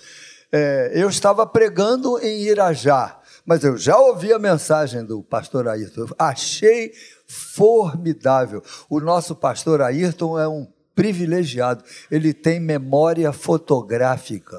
É, 0.51 0.91
eu 0.95 1.09
estava 1.09 1.45
pregando 1.45 2.17
em 2.19 2.43
Irajá, 2.43 3.19
mas 3.45 3.63
eu 3.63 3.77
já 3.77 3.97
ouvi 3.97 4.31
a 4.31 4.39
mensagem 4.39 5.03
do 5.03 5.21
pastor 5.21 5.67
Ayrton. 5.67 6.07
Achei 6.17 6.93
formidável. 7.27 8.63
O 8.89 9.01
nosso 9.01 9.35
pastor 9.35 9.81
Ayrton 9.81 10.39
é 10.39 10.47
um 10.47 10.65
privilegiado. 10.95 11.83
Ele 12.09 12.33
tem 12.33 12.59
memória 12.59 13.31
fotográfica. 13.33 14.57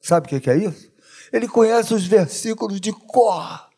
Sabe 0.00 0.26
o 0.26 0.40
que 0.40 0.50
é 0.50 0.56
isso? 0.56 0.90
Ele 1.32 1.48
conhece 1.48 1.94
os 1.94 2.06
versículos 2.06 2.80
de 2.80 2.92
cor. 2.92 3.70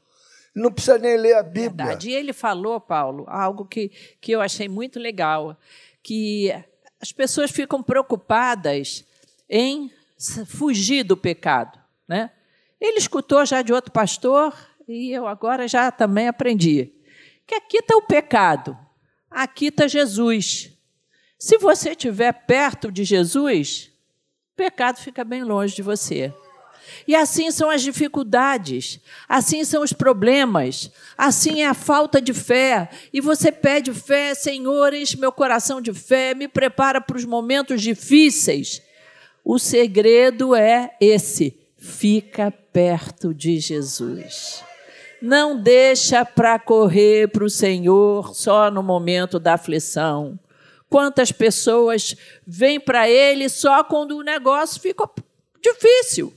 Não 0.54 0.72
precisa 0.72 0.98
nem 0.98 1.16
ler 1.16 1.34
a 1.34 1.42
Bíblia. 1.42 1.86
Verdade. 1.86 2.10
E 2.10 2.14
ele 2.14 2.32
falou, 2.32 2.80
Paulo, 2.80 3.24
algo 3.28 3.64
que, 3.64 3.90
que 4.20 4.32
eu 4.32 4.40
achei 4.40 4.68
muito 4.68 4.98
legal, 4.98 5.56
que 6.02 6.52
as 7.00 7.12
pessoas 7.12 7.50
ficam 7.50 7.82
preocupadas 7.82 9.04
em 9.48 9.90
fugir 10.46 11.04
do 11.04 11.16
pecado. 11.16 11.78
Né? 12.08 12.30
Ele 12.80 12.98
escutou 12.98 13.44
já 13.44 13.62
de 13.62 13.72
outro 13.72 13.92
pastor 13.92 14.56
e 14.88 15.10
eu 15.12 15.26
agora 15.26 15.68
já 15.68 15.90
também 15.90 16.28
aprendi 16.28 16.92
que 17.46 17.54
aqui 17.54 17.78
está 17.78 17.96
o 17.96 18.02
pecado, 18.02 18.76
aqui 19.30 19.66
está 19.66 19.86
Jesus. 19.86 20.70
Se 21.38 21.58
você 21.58 21.90
estiver 21.90 22.32
perto 22.32 22.90
de 22.90 23.04
Jesus, 23.04 23.90
o 24.52 24.56
pecado 24.56 24.98
fica 24.98 25.24
bem 25.24 25.42
longe 25.42 25.74
de 25.74 25.82
você. 25.82 26.32
E 27.06 27.14
assim 27.14 27.50
são 27.50 27.70
as 27.70 27.82
dificuldades, 27.82 29.00
assim 29.28 29.64
são 29.64 29.82
os 29.82 29.92
problemas, 29.92 30.90
assim 31.16 31.62
é 31.62 31.66
a 31.66 31.74
falta 31.74 32.20
de 32.20 32.32
fé. 32.32 32.88
E 33.12 33.20
você 33.20 33.50
pede 33.50 33.92
fé, 33.92 34.34
Senhor, 34.34 34.94
enche 34.94 35.18
meu 35.18 35.32
coração 35.32 35.80
de 35.80 35.92
fé, 35.92 36.34
me 36.34 36.48
prepara 36.48 37.00
para 37.00 37.16
os 37.16 37.24
momentos 37.24 37.82
difíceis. 37.82 38.82
O 39.44 39.58
segredo 39.58 40.54
é 40.54 40.94
esse: 41.00 41.58
fica 41.76 42.50
perto 42.50 43.34
de 43.34 43.58
Jesus. 43.58 44.62
Não 45.20 45.60
deixa 45.60 46.24
para 46.24 46.58
correr 46.58 47.28
para 47.28 47.44
o 47.44 47.50
Senhor 47.50 48.34
só 48.34 48.70
no 48.70 48.82
momento 48.82 49.38
da 49.38 49.54
aflição. 49.54 50.38
Quantas 50.94 51.32
pessoas 51.32 52.14
vêm 52.46 52.78
para 52.78 53.10
Ele 53.10 53.48
só 53.48 53.82
quando 53.82 54.16
o 54.16 54.22
negócio 54.22 54.80
fica 54.80 55.10
difícil. 55.60 56.32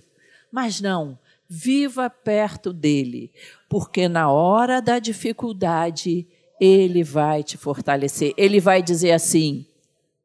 Mas 0.51 0.81
não, 0.81 1.19
viva 1.47 2.09
perto 2.09 2.73
dele, 2.73 3.31
porque 3.69 4.07
na 4.07 4.31
hora 4.31 4.81
da 4.81 4.97
dificuldade, 4.97 6.27
ele 6.59 7.03
vai 7.03 7.43
te 7.43 7.55
fortalecer. 7.55 8.33
Ele 8.35 8.59
vai 8.59 8.81
dizer 8.81 9.11
assim: 9.11 9.63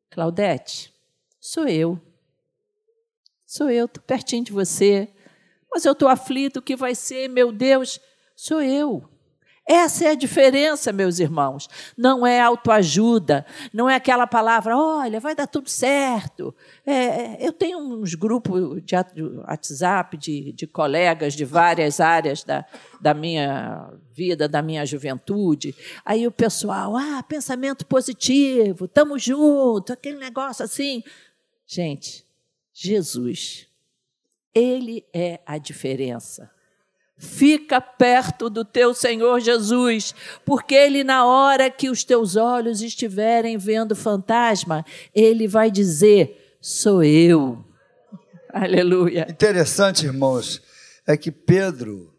Claudete, 0.08 0.94
sou 1.38 1.68
eu. 1.68 2.00
Sou 3.44 3.68
eu, 3.68 3.84
estou 3.84 4.02
pertinho 4.02 4.44
de 4.44 4.52
você. 4.52 5.10
Mas 5.70 5.84
eu 5.84 5.92
estou 5.92 6.08
aflito, 6.08 6.60
o 6.60 6.62
que 6.62 6.74
vai 6.74 6.94
ser, 6.94 7.28
meu 7.28 7.52
Deus? 7.52 8.00
Sou 8.34 8.62
eu. 8.62 9.11
Essa 9.66 10.06
é 10.06 10.08
a 10.08 10.14
diferença, 10.14 10.92
meus 10.92 11.20
irmãos. 11.20 11.68
Não 11.96 12.26
é 12.26 12.40
autoajuda, 12.40 13.46
não 13.72 13.88
é 13.88 13.94
aquela 13.94 14.26
palavra, 14.26 14.76
olha, 14.76 15.20
vai 15.20 15.36
dar 15.36 15.46
tudo 15.46 15.70
certo. 15.70 16.54
É, 16.84 17.46
eu 17.46 17.52
tenho 17.52 17.78
uns 17.78 18.14
grupos 18.14 18.82
de 18.82 18.96
WhatsApp 19.46 20.16
de, 20.16 20.52
de 20.52 20.66
colegas 20.66 21.34
de 21.34 21.44
várias 21.44 22.00
áreas 22.00 22.42
da, 22.42 22.66
da 23.00 23.14
minha 23.14 23.88
vida, 24.12 24.48
da 24.48 24.60
minha 24.60 24.84
juventude. 24.84 25.74
Aí 26.04 26.26
o 26.26 26.32
pessoal, 26.32 26.96
ah, 26.96 27.22
pensamento 27.22 27.86
positivo, 27.86 28.86
estamos 28.86 29.22
juntos, 29.22 29.92
aquele 29.92 30.18
negócio 30.18 30.64
assim. 30.64 31.04
Gente, 31.64 32.26
Jesus, 32.74 33.68
Ele 34.52 35.06
é 35.14 35.40
a 35.46 35.56
diferença. 35.56 36.50
Fica 37.24 37.80
perto 37.80 38.50
do 38.50 38.64
teu 38.64 38.92
Senhor 38.92 39.38
Jesus, 39.38 40.12
porque 40.44 40.74
Ele, 40.74 41.04
na 41.04 41.24
hora 41.24 41.70
que 41.70 41.88
os 41.88 42.02
teus 42.02 42.34
olhos 42.34 42.82
estiverem 42.82 43.56
vendo 43.56 43.94
fantasma, 43.94 44.84
Ele 45.14 45.46
vai 45.46 45.70
dizer: 45.70 46.56
Sou 46.60 47.00
eu. 47.00 47.64
Aleluia. 48.52 49.28
Interessante, 49.30 50.04
irmãos, 50.04 50.60
é 51.06 51.16
que 51.16 51.30
Pedro, 51.30 52.12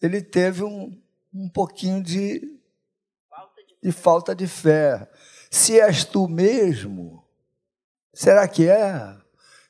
ele 0.00 0.22
teve 0.22 0.64
um, 0.64 0.98
um 1.30 1.46
pouquinho 1.46 2.02
de, 2.02 2.40
de 3.82 3.92
falta 3.92 4.34
de 4.34 4.46
fé. 4.46 5.06
Se 5.50 5.78
és 5.78 6.02
tu 6.02 6.26
mesmo, 6.26 7.22
será 8.14 8.48
que 8.48 8.70
é? 8.70 9.18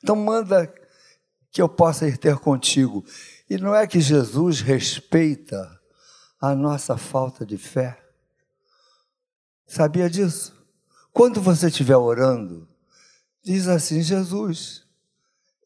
Então 0.01 0.15
manda 0.15 0.73
que 1.51 1.61
eu 1.61 1.67
possa 1.67 2.07
ir 2.07 2.17
ter 2.17 2.37
contigo. 2.37 3.03
E 3.49 3.57
não 3.57 3.75
é 3.75 3.85
que 3.85 3.99
Jesus 3.99 4.61
respeita 4.61 5.79
a 6.41 6.55
nossa 6.55 6.97
falta 6.97 7.45
de 7.45 7.57
fé? 7.57 7.97
Sabia 9.67 10.09
disso? 10.09 10.53
Quando 11.11 11.39
você 11.41 11.67
estiver 11.67 11.97
orando, 11.97 12.67
diz 13.43 13.67
assim: 13.67 14.01
Jesus, 14.01 14.83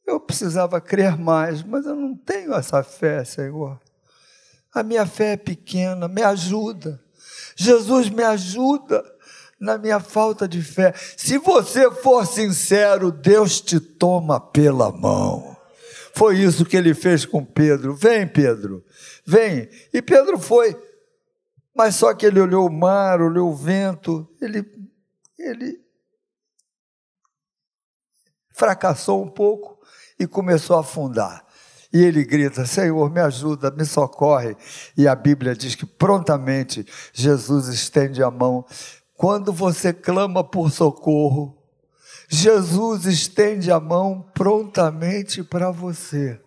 eu 0.05 0.19
precisava 0.19 0.81
crer 0.81 1.17
mais, 1.17 1.63
mas 1.63 1.85
eu 1.85 1.95
não 1.95 2.15
tenho 2.15 2.53
essa 2.53 2.83
fé, 2.83 3.23
Senhor. 3.23 3.79
A 4.73 4.83
minha 4.83 5.05
fé 5.05 5.33
é 5.33 5.37
pequena, 5.37 6.07
me 6.07 6.21
ajuda. 6.21 7.01
Jesus, 7.55 8.09
me 8.09 8.23
ajuda 8.23 9.03
na 9.59 9.77
minha 9.77 9.99
falta 9.99 10.47
de 10.47 10.61
fé. 10.61 10.93
Se 11.17 11.37
você 11.37 11.89
for 11.91 12.25
sincero, 12.25 13.11
Deus 13.11 13.59
te 13.59 13.79
toma 13.79 14.39
pela 14.39 14.91
mão. 14.91 15.48
Foi 16.19 16.37
isso 16.37 16.65
que 16.65 16.75
ele 16.75 16.93
fez 16.93 17.25
com 17.25 17.45
Pedro. 17.45 17.95
Vem, 17.95 18.27
Pedro, 18.27 18.83
vem. 19.25 19.69
E 19.93 20.01
Pedro 20.01 20.37
foi. 20.37 20.75
Mas 21.73 21.95
só 21.95 22.13
que 22.13 22.25
ele 22.25 22.41
olhou 22.41 22.67
o 22.67 22.69
mar, 22.69 23.21
olhou 23.21 23.49
o 23.49 23.55
vento, 23.55 24.29
ele, 24.41 24.65
ele 25.37 25.79
fracassou 28.53 29.23
um 29.23 29.29
pouco 29.29 29.79
e 30.19 30.27
começou 30.27 30.75
a 30.75 30.81
afundar. 30.81 31.45
E 31.93 32.03
ele 32.03 32.25
grita: 32.25 32.65
Senhor, 32.65 33.09
me 33.09 33.21
ajuda, 33.21 33.71
me 33.71 33.85
socorre. 33.85 34.57
E 34.97 35.07
a 35.07 35.15
Bíblia 35.15 35.55
diz 35.55 35.73
que 35.73 35.85
prontamente 35.85 36.85
Jesus 37.13 37.69
estende 37.69 38.21
a 38.21 38.29
mão. 38.29 38.65
Quando 39.15 39.53
você 39.53 39.93
clama 39.93 40.43
por 40.43 40.69
socorro, 40.69 41.58
Jesus 42.31 43.05
estende 43.05 43.71
a 43.71 43.79
mão 43.79 44.23
prontamente 44.35 45.43
para 45.43 45.71
você. 45.71 46.39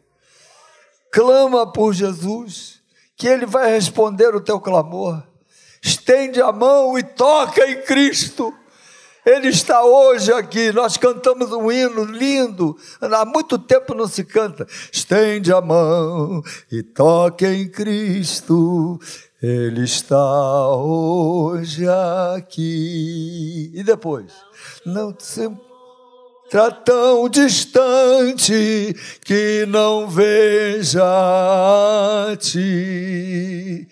Clama 1.12 1.70
por 1.72 1.92
Jesus, 1.92 2.80
que 3.16 3.26
Ele 3.26 3.44
vai 3.44 3.68
responder 3.68 4.32
o 4.32 4.40
teu 4.40 4.60
clamor. 4.60 5.20
Estende 5.82 6.40
a 6.40 6.52
mão 6.52 6.96
e 6.96 7.02
toca 7.02 7.66
em 7.66 7.82
Cristo. 7.82 8.54
Ele 9.26 9.48
está 9.48 9.84
hoje 9.84 10.32
aqui. 10.32 10.70
Nós 10.72 10.96
cantamos 10.96 11.50
um 11.50 11.70
hino 11.70 12.04
lindo. 12.04 12.76
Há 13.00 13.24
muito 13.24 13.58
tempo 13.58 13.92
não 13.92 14.06
se 14.06 14.24
canta. 14.24 14.66
Estende 14.92 15.52
a 15.52 15.60
mão 15.60 16.42
e 16.70 16.82
toque 16.82 17.44
em 17.44 17.68
Cristo. 17.68 19.00
Ele 19.42 19.82
está 19.82 20.68
hoje 20.76 21.84
aqui. 22.36 23.72
E 23.74 23.82
depois? 23.82 24.32
Não 24.86 25.14
se 25.18 25.48
Tão 26.84 27.30
distante 27.30 28.94
que 29.24 29.64
não 29.66 30.06
veja 30.06 31.02
ti. 32.38 33.88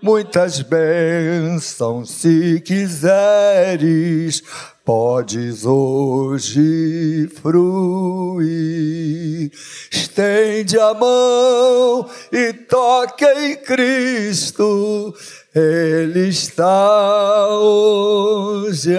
Muitas 0.00 0.60
bênçãos, 0.60 2.12
se 2.12 2.60
quiseres, 2.60 4.40
podes 4.84 5.66
hoje 5.66 7.28
fruir. 7.42 9.50
Estende 9.90 10.78
a 10.78 10.94
mão 10.94 12.08
e 12.30 12.52
toque 12.52 13.24
em 13.24 13.56
Cristo 13.56 15.12
ele 15.58 16.28
está 16.28 17.48
hoje 17.48 18.94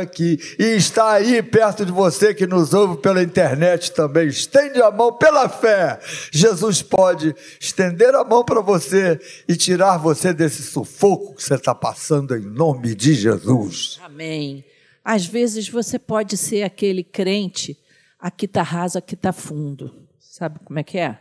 aqui 0.00 0.38
e 0.58 0.64
está 0.74 1.12
aí 1.12 1.42
perto 1.42 1.84
de 1.84 1.92
você 1.92 2.32
que 2.32 2.46
nos 2.46 2.72
ouve 2.72 3.02
pela 3.02 3.22
internet 3.22 3.92
também. 3.92 4.26
Estende 4.26 4.80
a 4.80 4.90
mão 4.90 5.12
pela 5.12 5.50
fé. 5.50 6.00
Jesus 6.32 6.80
pode 6.80 7.34
estender 7.60 8.14
a 8.14 8.24
mão 8.24 8.42
para 8.42 8.62
você 8.62 9.20
e 9.46 9.54
tirar 9.54 9.98
você 9.98 10.32
desse 10.32 10.62
sufoco 10.62 11.34
que 11.34 11.42
você 11.42 11.56
está 11.56 11.74
passando 11.74 12.34
em 12.34 12.40
nome 12.40 12.94
de 12.94 13.12
Jesus. 13.12 14.00
Amém. 14.02 14.64
Às 15.04 15.26
vezes 15.26 15.68
você 15.68 15.98
pode 15.98 16.38
ser 16.38 16.62
aquele 16.62 17.04
crente, 17.04 17.78
aqui 18.18 18.46
está 18.46 18.62
raso, 18.62 18.96
aqui 18.96 19.14
está 19.14 19.30
fundo. 19.30 19.94
Sabe 20.18 20.58
como 20.64 20.78
é 20.78 20.82
que 20.82 20.96
é? 20.96 21.18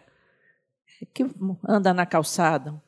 é 1.02 1.06
que 1.14 1.26
anda 1.68 1.94
na 1.94 2.06
calçada, 2.06 2.82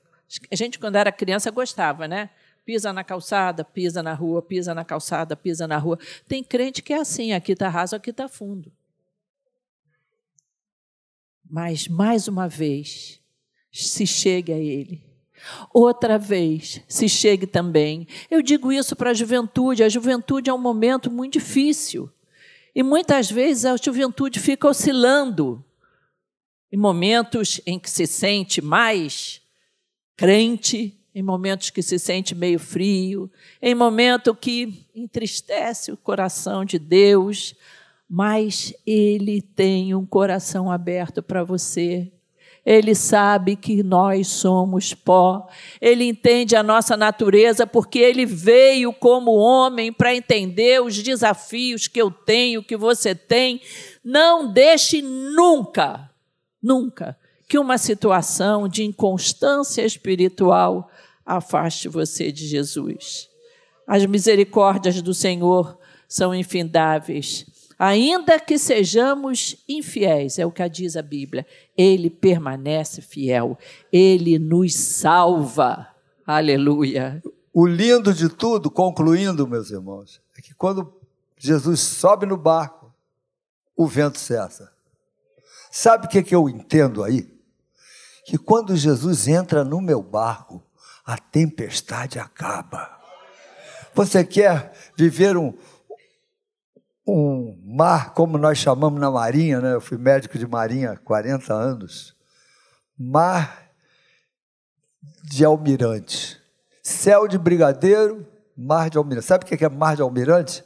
a 0.51 0.55
gente, 0.55 0.77
quando 0.77 0.97
era 0.97 1.11
criança, 1.11 1.49
gostava, 1.51 2.07
né? 2.07 2.29
Pisa 2.65 2.91
na 2.91 3.03
calçada, 3.03 3.63
pisa 3.63 4.03
na 4.03 4.13
rua, 4.13 4.41
pisa 4.41 4.75
na 4.75 4.83
calçada, 4.83 5.35
pisa 5.35 5.65
na 5.67 5.77
rua. 5.77 5.97
Tem 6.27 6.43
crente 6.43 6.81
que 6.81 6.93
é 6.93 6.99
assim: 6.99 7.31
aqui 7.31 7.53
está 7.53 7.69
raso, 7.69 7.95
aqui 7.95 8.09
está 8.09 8.27
fundo. 8.27 8.71
Mas, 11.49 11.87
mais 11.87 12.27
uma 12.27 12.47
vez, 12.47 13.21
se 13.71 14.05
chegue 14.05 14.51
a 14.51 14.57
Ele. 14.57 15.01
Outra 15.73 16.17
vez, 16.17 16.81
se 16.89 17.07
chegue 17.07 17.47
também. 17.47 18.05
Eu 18.29 18.41
digo 18.41 18.71
isso 18.71 18.95
para 18.95 19.11
a 19.11 19.13
juventude. 19.13 19.83
A 19.83 19.89
juventude 19.89 20.49
é 20.49 20.53
um 20.53 20.57
momento 20.57 21.09
muito 21.09 21.33
difícil. 21.33 22.11
E 22.75 22.83
muitas 22.83 23.31
vezes 23.31 23.63
a 23.63 23.77
juventude 23.77 24.39
fica 24.39 24.67
oscilando. 24.67 25.63
Em 26.69 26.77
momentos 26.77 27.61
em 27.65 27.79
que 27.79 27.89
se 27.89 28.05
sente 28.05 28.61
mais 28.61 29.41
crente, 30.17 30.99
em 31.13 31.21
momentos 31.21 31.69
que 31.69 31.82
se 31.82 31.97
sente 31.97 32.36
meio 32.36 32.60
frio, 32.60 33.32
em 33.62 33.73
momento 33.73 34.36
que 34.36 34.86
entristece 34.93 35.91
o 35.91 35.97
coração 35.97 36.65
de 36.65 36.77
Deus, 36.77 37.56
mas 38.10 38.73
Ele 38.86 39.41
tem 39.41 39.95
um 39.95 40.06
coração 40.06 40.71
aberto 40.71 41.23
para 41.23 41.43
você. 41.43 42.12
Ele 42.65 42.93
sabe 42.93 43.56
que 43.56 43.82
nós 43.82 44.27
somos 44.27 44.93
pó. 44.93 45.47
Ele 45.80 46.03
entende 46.03 46.53
a 46.53 46.62
nossa 46.62 46.97
natureza 46.97 47.65
porque 47.65 47.97
ele 47.97 48.25
veio 48.25 48.91
como 48.91 49.32
homem 49.36 49.93
para 49.93 50.13
entender 50.13 50.82
os 50.82 51.01
desafios 51.01 51.88
que 51.88 52.01
eu 52.01 52.12
tenho, 52.12 52.62
que 52.62 52.75
você 52.75 53.15
tem. 53.15 53.62
Não 54.03 54.51
deixe 54.51 55.01
nunca, 55.01 56.12
nunca, 56.62 57.17
que 57.47 57.57
uma 57.57 57.77
situação 57.77 58.67
de 58.67 58.83
inconstância 58.83 59.86
espiritual 59.86 60.89
afaste 61.25 61.88
você 61.88 62.31
de 62.31 62.47
Jesus. 62.47 63.29
As 63.86 64.05
misericórdias 64.05 65.01
do 65.01 65.13
Senhor 65.13 65.77
são 66.07 66.36
infindáveis 66.36 67.45
Ainda 67.79 68.39
que 68.39 68.57
sejamos 68.57 69.63
infiéis, 69.69 70.39
é 70.39 70.45
o 70.45 70.51
que 70.51 70.67
diz 70.67 70.97
a 70.97 71.01
Bíblia, 71.03 71.45
ele 71.77 72.10
permanece 72.10 73.03
fiel, 73.03 73.57
ele 73.91 74.39
nos 74.39 74.73
salva. 74.73 75.88
Aleluia. 76.25 77.21
O 77.53 77.67
lindo 77.67 78.13
de 78.13 78.29
tudo, 78.29 78.71
concluindo, 78.71 79.47
meus 79.47 79.69
irmãos, 79.69 80.19
é 80.36 80.41
que 80.41 80.55
quando 80.55 80.91
Jesus 81.38 81.79
sobe 81.81 82.25
no 82.25 82.36
barco, 82.36 82.91
o 83.75 83.86
vento 83.86 84.17
cessa. 84.17 84.73
Sabe 85.69 86.07
o 86.07 86.10
que, 86.10 86.23
que 86.23 86.33
eu 86.33 86.49
entendo 86.49 87.03
aí? 87.03 87.31
Que 88.27 88.37
quando 88.37 88.75
Jesus 88.75 89.25
entra 89.29 89.63
no 89.63 89.79
meu 89.79 90.03
barco, 90.03 90.61
a 91.05 91.17
tempestade 91.17 92.19
acaba. 92.19 92.99
Você 93.95 94.21
quer 94.21 94.73
viver 94.97 95.37
um, 95.37 95.57
um 97.07 97.57
mar, 97.65 98.13
como 98.13 98.37
nós 98.37 98.57
chamamos 98.57 98.99
na 98.99 99.09
Marinha, 99.09 99.61
né? 99.61 99.75
eu 99.75 99.79
fui 99.79 99.97
médico 99.97 100.37
de 100.37 100.45
Marinha 100.45 100.91
há 100.91 100.97
40 100.97 101.53
anos, 101.53 102.17
mar 102.99 103.71
de 105.23 105.45
almirante. 105.45 106.37
Céu 106.83 107.29
de 107.29 107.37
brigadeiro, 107.37 108.27
mar 108.57 108.89
de 108.89 108.97
almirante. 108.97 109.25
Sabe 109.25 109.45
o 109.45 109.47
que 109.47 109.63
é 109.63 109.69
mar 109.69 109.95
de 109.95 110.01
almirante? 110.01 110.65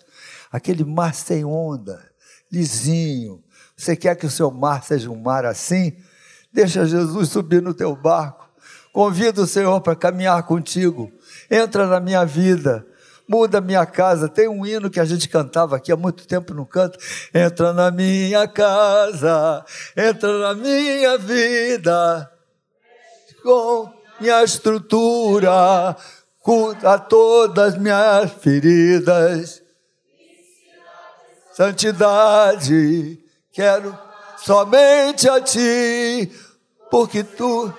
Aquele 0.52 0.84
mar 0.84 1.14
sem 1.14 1.46
onda, 1.46 2.04
lisinho. 2.52 3.44
Você 3.78 3.96
quer 3.96 4.16
que 4.16 4.26
o 4.26 4.32
seu 4.32 4.50
mar 4.50 4.84
seja 4.84 5.12
um 5.12 5.22
mar 5.22 5.46
assim? 5.46 5.96
Deixa 6.54 6.86
Jesus 6.86 7.30
subir 7.30 7.62
no 7.62 7.74
teu 7.74 7.96
barco. 7.96 8.50
Convida 8.92 9.42
o 9.42 9.48
Senhor 9.48 9.80
para 9.82 9.96
caminhar 9.96 10.44
contigo. 10.44 11.12
Entra 11.50 11.88
na 11.88 12.00
minha 12.00 12.26
vida 12.26 12.86
muda 13.32 13.62
minha 13.62 13.86
casa. 13.86 14.28
Tem 14.28 14.50
um 14.50 14.66
hino 14.66 14.90
que 14.90 15.00
a 15.00 15.06
gente 15.06 15.30
cantava 15.30 15.78
aqui 15.78 15.90
há 15.90 15.96
muito 15.96 16.28
tempo 16.28 16.54
no 16.54 16.66
canto. 16.66 17.00
Entra 17.34 17.72
na 17.72 17.90
minha 17.90 18.46
casa, 18.46 19.64
entra 19.96 20.38
na 20.40 20.54
minha 20.54 21.18
vida, 21.18 22.30
com 23.42 23.90
minha 24.20 24.44
estrutura, 24.44 25.96
cura 26.40 27.00
todas 27.00 27.78
minhas 27.78 28.32
feridas. 28.34 29.62
Santidade, 31.54 33.18
quero 33.54 33.98
somente 34.44 35.30
a 35.30 35.40
ti, 35.40 36.32
porque 36.90 37.24
tu, 37.24 37.74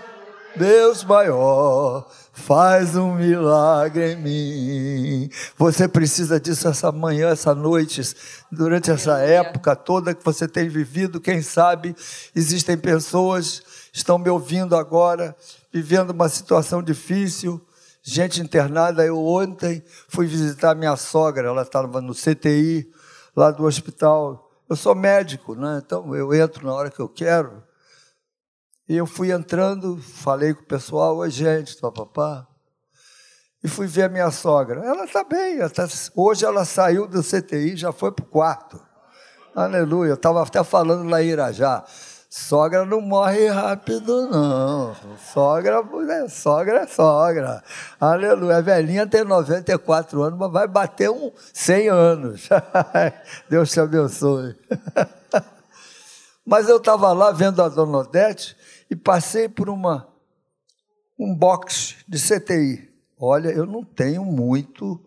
Deus 0.56 1.02
maior, 1.04 2.08
faz 2.32 2.96
um 2.96 3.14
milagre 3.14 4.12
em 4.12 4.16
mim. 4.16 5.30
Você 5.58 5.88
precisa 5.88 6.40
disso 6.40 6.68
essa 6.68 6.90
manhã, 6.92 7.30
essa 7.30 7.54
noite, 7.54 8.00
durante 8.50 8.90
essa 8.90 9.18
época 9.18 9.74
toda 9.74 10.14
que 10.14 10.24
você 10.24 10.46
tem 10.46 10.68
vivido. 10.68 11.20
Quem 11.20 11.42
sabe 11.42 11.94
existem 12.34 12.76
pessoas 12.76 13.62
estão 13.92 14.18
me 14.18 14.30
ouvindo 14.30 14.76
agora, 14.76 15.36
vivendo 15.72 16.10
uma 16.10 16.28
situação 16.28 16.82
difícil, 16.82 17.60
gente 18.02 18.40
internada. 18.40 19.04
Eu 19.04 19.18
ontem 19.18 19.82
fui 20.08 20.26
visitar 20.26 20.74
minha 20.74 20.96
sogra, 20.96 21.48
ela 21.48 21.62
estava 21.62 22.00
no 22.00 22.14
CTI 22.14 22.88
lá 23.34 23.50
do 23.50 23.64
hospital. 23.64 24.51
Eu 24.72 24.76
sou 24.76 24.94
médico, 24.94 25.54
né? 25.54 25.82
então 25.84 26.16
eu 26.16 26.32
entro 26.32 26.66
na 26.66 26.72
hora 26.72 26.90
que 26.90 26.98
eu 26.98 27.06
quero. 27.06 27.62
E 28.88 28.96
eu 28.96 29.04
fui 29.04 29.30
entrando, 29.30 29.98
falei 29.98 30.54
com 30.54 30.62
o 30.62 30.66
pessoal, 30.66 31.14
oi 31.18 31.28
gente, 31.28 31.76
papapá. 31.76 32.48
E 33.62 33.68
fui 33.68 33.86
ver 33.86 34.04
a 34.04 34.08
minha 34.08 34.30
sogra. 34.30 34.80
Ela 34.82 35.04
está 35.04 35.24
bem, 35.24 35.58
ela 35.58 35.68
tá, 35.68 35.86
hoje 36.16 36.46
ela 36.46 36.64
saiu 36.64 37.06
do 37.06 37.22
CTI, 37.22 37.76
já 37.76 37.92
foi 37.92 38.12
para 38.12 38.24
o 38.24 38.28
quarto. 38.28 38.80
Aleluia, 39.54 40.12
eu 40.12 40.14
estava 40.14 40.42
até 40.42 40.64
falando 40.64 41.06
lá 41.06 41.22
em 41.22 41.26
Irajá. 41.26 41.84
Sogra 42.34 42.86
não 42.86 43.02
morre 43.02 43.46
rápido, 43.48 44.26
não. 44.30 44.96
Sogra, 45.34 45.84
é, 46.08 46.28
sogra 46.30 46.78
é 46.78 46.86
sogra. 46.86 47.62
Aleluia. 48.00 48.56
A 48.56 48.60
velhinha 48.62 49.06
tem 49.06 49.22
94 49.22 50.22
anos, 50.22 50.38
mas 50.38 50.50
vai 50.50 50.66
bater 50.66 51.10
um 51.10 51.30
100 51.52 51.88
anos. 51.90 52.48
Deus 53.50 53.70
te 53.70 53.80
abençoe. 53.80 54.56
mas 56.42 56.70
eu 56.70 56.78
estava 56.78 57.12
lá 57.12 57.32
vendo 57.32 57.60
a 57.60 57.68
dona 57.68 57.98
Odete 57.98 58.56
e 58.90 58.96
passei 58.96 59.46
por 59.46 59.68
uma 59.68 60.08
um 61.18 61.34
box 61.34 61.96
de 62.08 62.18
CTI. 62.18 62.90
Olha, 63.20 63.50
eu 63.50 63.66
não 63.66 63.84
tenho 63.84 64.24
muito. 64.24 64.98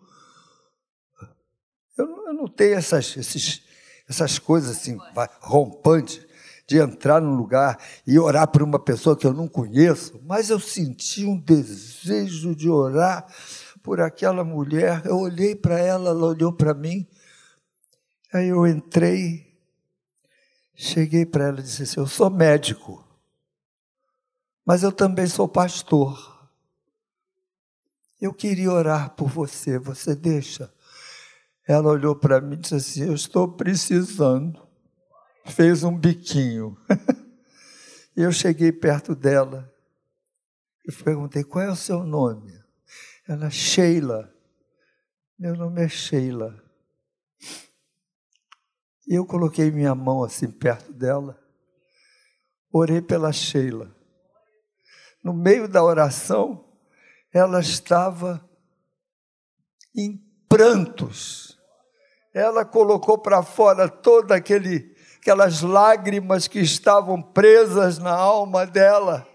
Eu 1.98 2.06
não, 2.06 2.28
eu 2.28 2.34
não 2.34 2.46
tenho 2.46 2.76
essas, 2.76 3.16
esses, 3.16 3.62
essas 4.08 4.38
coisas 4.38 4.76
assim, 4.76 4.96
rompantes, 5.40 6.24
de 6.66 6.78
entrar 6.78 7.20
num 7.20 7.36
lugar 7.36 7.78
e 8.06 8.18
orar 8.18 8.48
por 8.48 8.62
uma 8.62 8.78
pessoa 8.78 9.16
que 9.16 9.26
eu 9.26 9.32
não 9.32 9.46
conheço, 9.46 10.20
mas 10.24 10.50
eu 10.50 10.58
senti 10.58 11.24
um 11.24 11.38
desejo 11.38 12.54
de 12.54 12.68
orar 12.68 13.26
por 13.82 14.00
aquela 14.00 14.42
mulher. 14.42 15.02
Eu 15.04 15.18
olhei 15.18 15.54
para 15.54 15.78
ela, 15.78 16.10
ela 16.10 16.26
olhou 16.26 16.52
para 16.52 16.74
mim. 16.74 17.06
Aí 18.32 18.48
eu 18.48 18.66
entrei, 18.66 19.46
cheguei 20.74 21.24
para 21.24 21.46
ela 21.46 21.60
e 21.60 21.62
disse 21.62 21.84
assim: 21.84 22.00
Eu 22.00 22.06
sou 22.06 22.28
médico 22.28 23.06
mas 24.66 24.82
eu 24.82 24.90
também 24.90 25.28
sou 25.28 25.46
pastor. 25.46 26.50
Eu 28.20 28.34
queria 28.34 28.72
orar 28.72 29.10
por 29.14 29.28
você, 29.28 29.78
você 29.78 30.16
deixa? 30.16 30.72
Ela 31.68 31.90
olhou 31.90 32.16
para 32.16 32.40
mim 32.40 32.54
e 32.54 32.58
disse 32.58 32.74
assim: 32.74 33.02
Eu 33.04 33.14
estou 33.14 33.46
precisando. 33.46 34.65
Fez 35.48 35.82
um 35.82 35.96
biquinho. 35.96 36.76
e 38.16 38.22
eu 38.22 38.32
cheguei 38.32 38.72
perto 38.72 39.14
dela 39.14 39.72
e 40.86 40.92
perguntei: 40.92 41.44
Qual 41.44 41.64
é 41.64 41.70
o 41.70 41.76
seu 41.76 42.02
nome? 42.02 42.52
Ela, 43.28 43.50
Sheila. 43.50 44.32
Meu 45.38 45.54
nome 45.54 45.82
é 45.84 45.88
Sheila. 45.88 46.62
E 49.06 49.14
eu 49.14 49.24
coloquei 49.24 49.70
minha 49.70 49.94
mão 49.94 50.24
assim 50.24 50.50
perto 50.50 50.92
dela, 50.92 51.38
orei 52.72 53.00
pela 53.00 53.32
Sheila 53.32 53.96
no 55.26 55.32
meio 55.32 55.66
da 55.66 55.82
oração, 55.82 56.64
ela 57.34 57.58
estava 57.58 58.48
em 59.92 60.24
prantos. 60.48 61.58
Ela 62.32 62.64
colocou 62.64 63.18
para 63.18 63.42
fora 63.42 63.88
toda 63.88 64.36
aquele 64.36 64.95
aquelas 65.20 65.62
lágrimas 65.62 66.46
que 66.46 66.60
estavam 66.60 67.20
presas 67.20 67.98
na 67.98 68.12
alma 68.12 68.66
dela. 68.66 69.26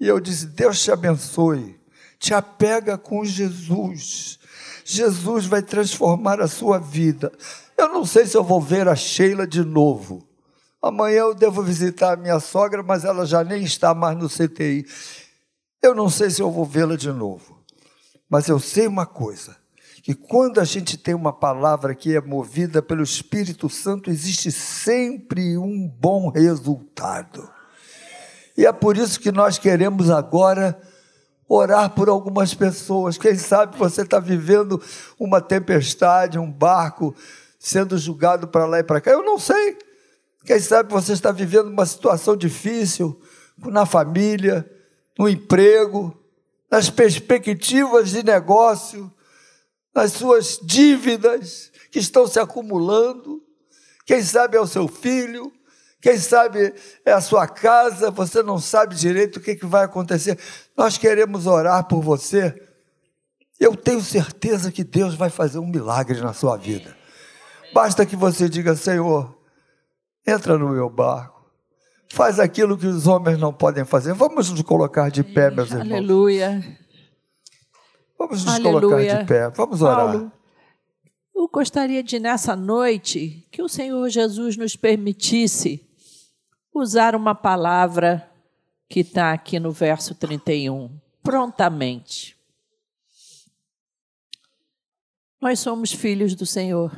E 0.00 0.06
eu 0.06 0.20
disse: 0.20 0.46
Deus 0.46 0.82
te 0.82 0.90
abençoe. 0.90 1.80
Te 2.18 2.32
apega 2.32 2.96
com 2.96 3.24
Jesus. 3.24 4.38
Jesus 4.84 5.46
vai 5.46 5.62
transformar 5.62 6.40
a 6.40 6.48
sua 6.48 6.78
vida. 6.78 7.32
Eu 7.76 7.88
não 7.88 8.04
sei 8.04 8.26
se 8.26 8.36
eu 8.36 8.44
vou 8.44 8.60
ver 8.60 8.88
a 8.88 8.96
Sheila 8.96 9.46
de 9.46 9.64
novo. 9.64 10.26
Amanhã 10.80 11.20
eu 11.20 11.34
devo 11.34 11.62
visitar 11.62 12.12
a 12.12 12.16
minha 12.16 12.38
sogra, 12.38 12.82
mas 12.82 13.04
ela 13.04 13.24
já 13.24 13.42
nem 13.42 13.62
está 13.62 13.94
mais 13.94 14.16
no 14.16 14.28
CTI. 14.28 14.86
Eu 15.82 15.94
não 15.94 16.08
sei 16.10 16.30
se 16.30 16.42
eu 16.42 16.50
vou 16.50 16.64
vê-la 16.64 16.96
de 16.96 17.10
novo. 17.10 17.62
Mas 18.28 18.48
eu 18.48 18.58
sei 18.58 18.86
uma 18.86 19.06
coisa: 19.06 19.56
que 20.04 20.14
quando 20.14 20.60
a 20.60 20.64
gente 20.64 20.98
tem 20.98 21.14
uma 21.14 21.32
palavra 21.32 21.94
que 21.94 22.14
é 22.14 22.20
movida 22.20 22.82
pelo 22.82 23.02
Espírito 23.02 23.70
Santo, 23.70 24.10
existe 24.10 24.52
sempre 24.52 25.56
um 25.56 25.88
bom 25.88 26.28
resultado. 26.28 27.50
E 28.54 28.66
é 28.66 28.72
por 28.72 28.98
isso 28.98 29.18
que 29.18 29.32
nós 29.32 29.56
queremos 29.56 30.10
agora 30.10 30.78
orar 31.48 31.88
por 31.88 32.10
algumas 32.10 32.52
pessoas. 32.52 33.16
Quem 33.16 33.34
sabe 33.34 33.78
você 33.78 34.02
está 34.02 34.20
vivendo 34.20 34.78
uma 35.18 35.40
tempestade, 35.40 36.38
um 36.38 36.52
barco 36.52 37.16
sendo 37.58 37.96
julgado 37.96 38.46
para 38.46 38.66
lá 38.66 38.80
e 38.80 38.84
para 38.84 39.00
cá. 39.00 39.10
Eu 39.10 39.24
não 39.24 39.38
sei. 39.38 39.78
Quem 40.44 40.60
sabe 40.60 40.92
você 40.92 41.14
está 41.14 41.32
vivendo 41.32 41.68
uma 41.68 41.86
situação 41.86 42.36
difícil 42.36 43.18
na 43.56 43.86
família, 43.86 44.70
no 45.18 45.26
emprego, 45.30 46.14
nas 46.70 46.90
perspectivas 46.90 48.10
de 48.10 48.22
negócio, 48.22 49.10
nas 49.94 50.12
suas 50.12 50.58
dívidas 50.62 51.70
que 51.90 51.98
estão 51.98 52.26
se 52.26 52.40
acumulando. 52.40 53.42
Quem 54.04 54.22
sabe 54.22 54.56
é 54.56 54.60
o 54.60 54.66
seu 54.66 54.88
filho, 54.88 55.52
quem 56.02 56.18
sabe 56.18 56.74
é 57.04 57.12
a 57.12 57.20
sua 57.20 57.46
casa, 57.46 58.10
você 58.10 58.42
não 58.42 58.58
sabe 58.58 58.94
direito 58.94 59.36
o 59.36 59.40
que, 59.40 59.54
que 59.54 59.64
vai 59.64 59.84
acontecer. 59.84 60.38
Nós 60.76 60.98
queremos 60.98 61.46
orar 61.46 61.84
por 61.84 62.02
você. 62.02 62.54
Eu 63.58 63.74
tenho 63.76 64.02
certeza 64.02 64.72
que 64.72 64.84
Deus 64.84 65.14
vai 65.14 65.30
fazer 65.30 65.58
um 65.58 65.66
milagre 65.66 66.20
na 66.20 66.32
sua 66.32 66.56
vida. 66.56 66.94
Basta 67.72 68.04
que 68.04 68.16
você 68.16 68.48
diga: 68.48 68.76
Senhor, 68.76 69.34
entra 70.26 70.58
no 70.58 70.68
meu 70.68 70.90
barco, 70.90 71.50
faz 72.12 72.38
aquilo 72.38 72.76
que 72.76 72.86
os 72.86 73.06
homens 73.06 73.38
não 73.38 73.52
podem 73.52 73.84
fazer. 73.84 74.12
Vamos 74.12 74.50
nos 74.50 74.60
colocar 74.62 75.10
de 75.10 75.22
pé, 75.22 75.50
meus 75.50 75.70
irmãos. 75.70 75.92
Aleluia. 75.92 76.83
Vamos 78.24 78.42
nos 78.42 78.54
Aleluia. 78.54 78.80
colocar 78.80 79.18
de 79.18 79.24
pé, 79.26 79.50
vamos 79.50 79.82
orar. 79.82 80.12
Paulo, 80.12 80.32
eu 81.34 81.46
gostaria 81.46 82.02
de, 82.02 82.18
nessa 82.18 82.56
noite, 82.56 83.46
que 83.50 83.60
o 83.60 83.68
Senhor 83.68 84.08
Jesus 84.08 84.56
nos 84.56 84.74
permitisse 84.76 85.86
usar 86.72 87.14
uma 87.14 87.34
palavra 87.34 88.26
que 88.88 89.00
está 89.00 89.32
aqui 89.32 89.60
no 89.60 89.70
verso 89.70 90.14
31, 90.14 90.98
prontamente. 91.22 92.34
Nós 95.38 95.58
somos 95.60 95.92
filhos 95.92 96.34
do 96.34 96.46
Senhor, 96.46 96.90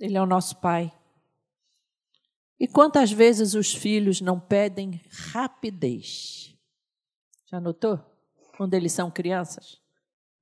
Ele 0.00 0.16
é 0.16 0.20
o 0.20 0.26
nosso 0.26 0.56
Pai. 0.56 0.92
E 2.58 2.66
quantas 2.66 3.12
vezes 3.12 3.54
os 3.54 3.72
filhos 3.72 4.20
não 4.20 4.40
pedem 4.40 5.00
rapidez? 5.32 6.52
Já 7.46 7.60
notou? 7.60 8.00
Quando 8.56 8.74
eles 8.74 8.92
são 8.92 9.08
crianças? 9.08 9.80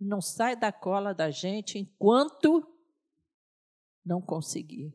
Não 0.01 0.20
sai 0.20 0.57
da 0.57 0.72
cola 0.72 1.12
da 1.14 1.30
gente 1.30 1.78
enquanto 1.78 2.66
não 4.05 4.20
conseguir. 4.20 4.94